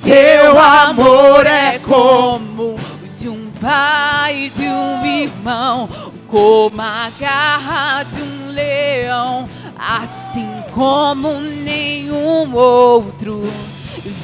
[0.00, 2.76] Teu amor é como
[3.18, 5.88] de um pai, de um irmão,
[6.26, 13.42] como a garra de um leão, assim como nenhum outro.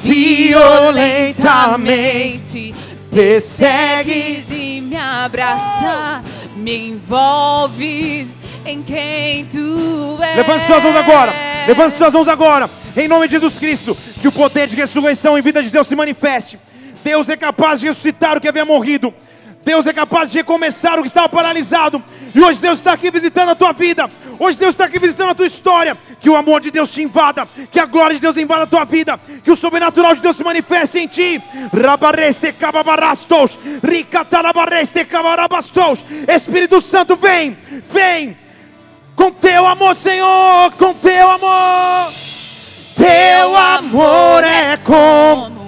[0.03, 2.73] Violentamente
[3.11, 6.23] persegues e me abraça,
[6.55, 8.27] me envolve
[8.65, 10.37] em quem tu és.
[10.37, 11.33] Levante suas mãos agora.
[11.67, 12.69] Levante suas mãos agora.
[12.95, 13.97] Em nome de Jesus Cristo.
[14.21, 16.59] Que o poder de ressurreição em vida de Deus se manifeste.
[17.03, 19.13] Deus é capaz de ressuscitar o que havia morrido.
[19.63, 22.03] Deus é capaz de recomeçar o que estava paralisado.
[22.33, 24.09] E hoje Deus está aqui visitando a tua vida.
[24.39, 25.97] Hoje Deus está aqui visitando a tua história.
[26.19, 27.47] Que o amor de Deus te invada.
[27.71, 29.19] Que a glória de Deus invada a tua vida.
[29.43, 31.41] Que o sobrenatural de Deus se manifeste em ti.
[31.73, 32.55] Rabareste.
[36.27, 37.57] Espírito Santo, vem.
[37.89, 38.37] Vem.
[39.15, 40.71] Com teu amor, Senhor.
[40.77, 42.13] Com teu amor.
[42.95, 45.59] Teu amor é como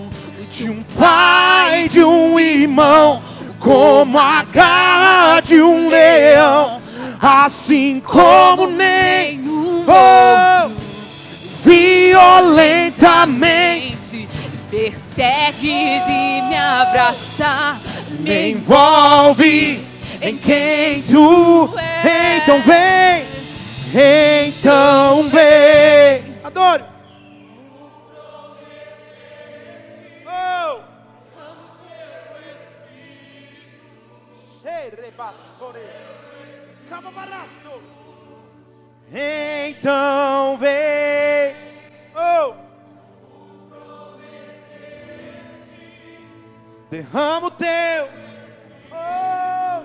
[0.51, 3.21] de um pai, de um irmão,
[3.61, 6.81] como a garra de um leão,
[7.21, 10.75] assim como nenhum outro.
[11.63, 14.27] violentamente
[14.69, 17.77] Persegues e me abraça,
[18.09, 19.85] me me envolve
[20.21, 22.41] em quem tu és.
[22.41, 23.25] Então vem,
[24.47, 26.37] então vem.
[26.41, 26.90] Adoro.
[39.13, 41.55] Então vem.
[42.15, 42.53] Oh.
[46.89, 48.09] Derrama o teu.
[48.91, 49.83] Oh.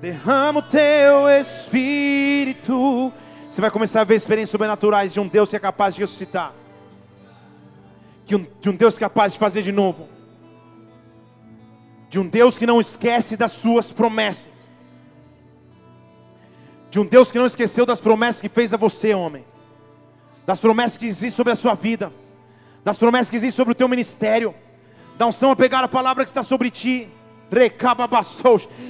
[0.00, 3.12] Derrama o teu espírito.
[3.48, 6.52] Você vai começar a ver experiências sobrenaturais de um Deus que é capaz de ressuscitar.
[8.26, 10.13] De um, de um Deus capaz de fazer de novo.
[12.14, 14.48] De um Deus que não esquece das suas promessas.
[16.88, 19.44] De um Deus que não esqueceu das promessas que fez a você, homem.
[20.46, 22.12] Das promessas que existem sobre a sua vida.
[22.84, 24.54] Das promessas que existem sobre o teu ministério.
[25.18, 27.08] Da unção a pegar a palavra que está sobre ti.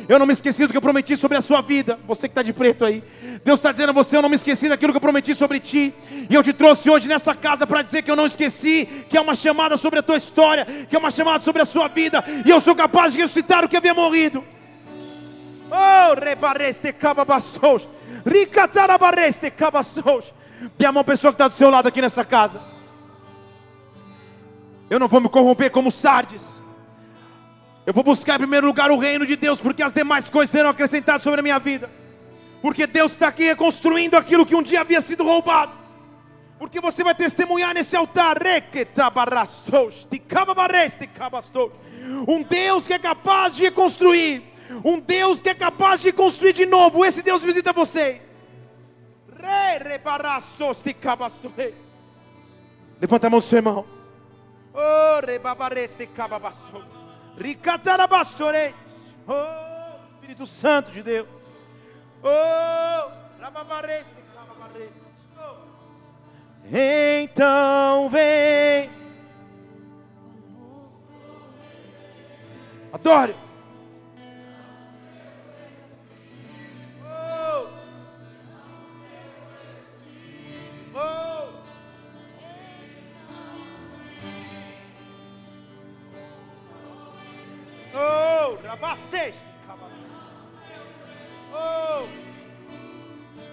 [0.09, 1.99] Eu não me esqueci do que eu prometi sobre a sua vida.
[2.07, 3.03] Você que está de preto aí.
[3.45, 5.93] Deus está dizendo a você: Eu não me esqueci daquilo que eu prometi sobre ti.
[6.31, 8.87] E eu te trouxe hoje nessa casa para dizer que eu não esqueci.
[9.09, 10.67] Que é uma chamada sobre a tua história.
[10.89, 12.25] Que é uma chamada sobre a sua vida.
[12.45, 14.45] E eu sou capaz de ressuscitar o que havia morrido.
[15.71, 17.89] Oh, rebareste cababassos.
[18.25, 20.33] Ricatarabareste cabassos.
[20.79, 22.61] Dê a mão pessoa que está do seu lado aqui nessa casa.
[24.89, 26.64] Eu não vou me corromper como Sardes.
[27.87, 30.71] Eu vou buscar em primeiro lugar o reino de Deus, porque as demais coisas serão
[30.71, 31.91] acrescentadas sobre a minha vida.
[32.63, 35.73] Porque Deus está aqui reconstruindo aquilo que um dia havia sido roubado.
[36.59, 38.39] Porque você vai testemunhar nesse altar.
[42.27, 44.43] Um Deus que é capaz de reconstruir.
[44.83, 47.05] Um Deus que é capaz de construir de novo.
[47.05, 48.21] Esse Deus visita vocês.
[52.99, 53.85] Levanta a mão do seu irmão.
[54.73, 55.21] Oh,
[57.37, 58.75] Ricatarabastore.
[59.27, 61.29] Oh, Espírito Santo de Deus.
[62.23, 63.25] Oh, oh.
[66.73, 68.91] Então vem.
[72.93, 73.44] Adore.
[88.05, 89.41] Oh, rabasteste.
[91.53, 92.07] Oh.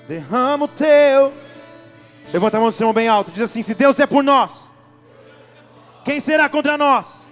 [0.07, 1.33] Derrama o teu.
[2.33, 3.31] Levanta a mão do Senhor bem alto.
[3.31, 4.71] Diz assim: Se Deus é por nós,
[6.03, 7.29] quem será contra nós?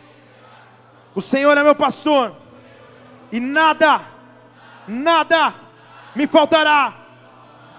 [1.13, 2.33] O Senhor é meu pastor,
[3.31, 4.01] e nada,
[4.87, 5.55] nada
[6.15, 6.93] me faltará.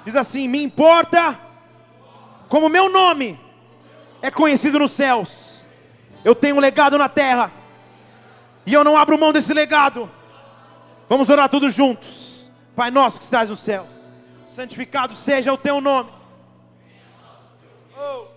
[0.04, 1.38] Diz assim: Me importa,
[2.48, 3.40] como meu nome
[4.20, 5.64] é conhecido nos céus,
[6.24, 7.59] eu tenho um legado na terra
[8.70, 10.08] e eu não abro mão desse legado.
[11.08, 12.48] Vamos orar todos juntos.
[12.76, 13.88] Pai nosso que estás nos céus,
[14.46, 16.12] santificado seja o teu nome.
[17.98, 18.28] Oh.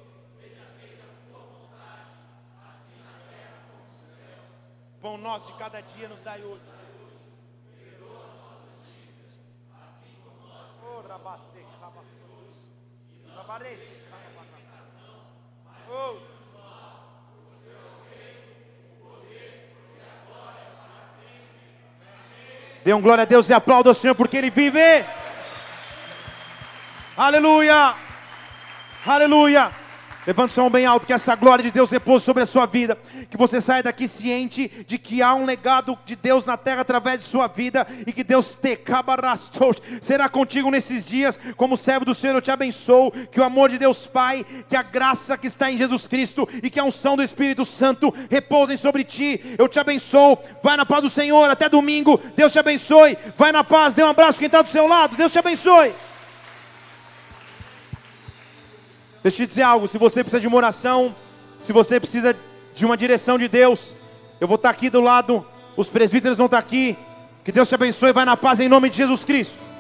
[4.99, 6.61] Pão nosso de cada dia nos dai hoje.
[15.89, 16.32] Oh.
[22.84, 25.05] Dê um glória a Deus e aplauda o Senhor porque Ele vive.
[27.15, 27.95] Aleluia.
[29.05, 29.82] Aleluia.
[30.26, 32.97] Levante sua mão bem alto, que essa glória de Deus repouse sobre a sua vida.
[33.30, 37.19] Que você saia daqui ciente de que há um legado de Deus na terra através
[37.19, 37.86] de sua vida.
[38.07, 39.76] E que Deus te cabarastou.
[40.01, 41.38] Será contigo nesses dias.
[41.57, 43.11] Como servo do Senhor, eu te abençoo.
[43.11, 46.69] Que o amor de Deus Pai, que a graça que está em Jesus Cristo e
[46.69, 49.41] que a unção do Espírito Santo repousem sobre ti.
[49.57, 50.38] Eu te abençoo.
[50.63, 51.49] Vai na paz do Senhor.
[51.49, 52.19] Até domingo.
[52.36, 53.17] Deus te abençoe.
[53.38, 53.93] Vai na paz.
[53.93, 55.17] Dê um abraço quem está do seu lado.
[55.17, 55.93] Deus te abençoe.
[59.24, 61.15] Deixa eu te dizer algo: se você precisa de uma oração,
[61.59, 62.36] se você precisa
[62.76, 63.95] de uma direção de Deus,
[64.39, 65.45] eu vou estar aqui do lado,
[65.78, 66.97] os presbíteros vão estar aqui.
[67.43, 69.72] Que Deus te abençoe, vai na paz em nome de Jesus Cristo.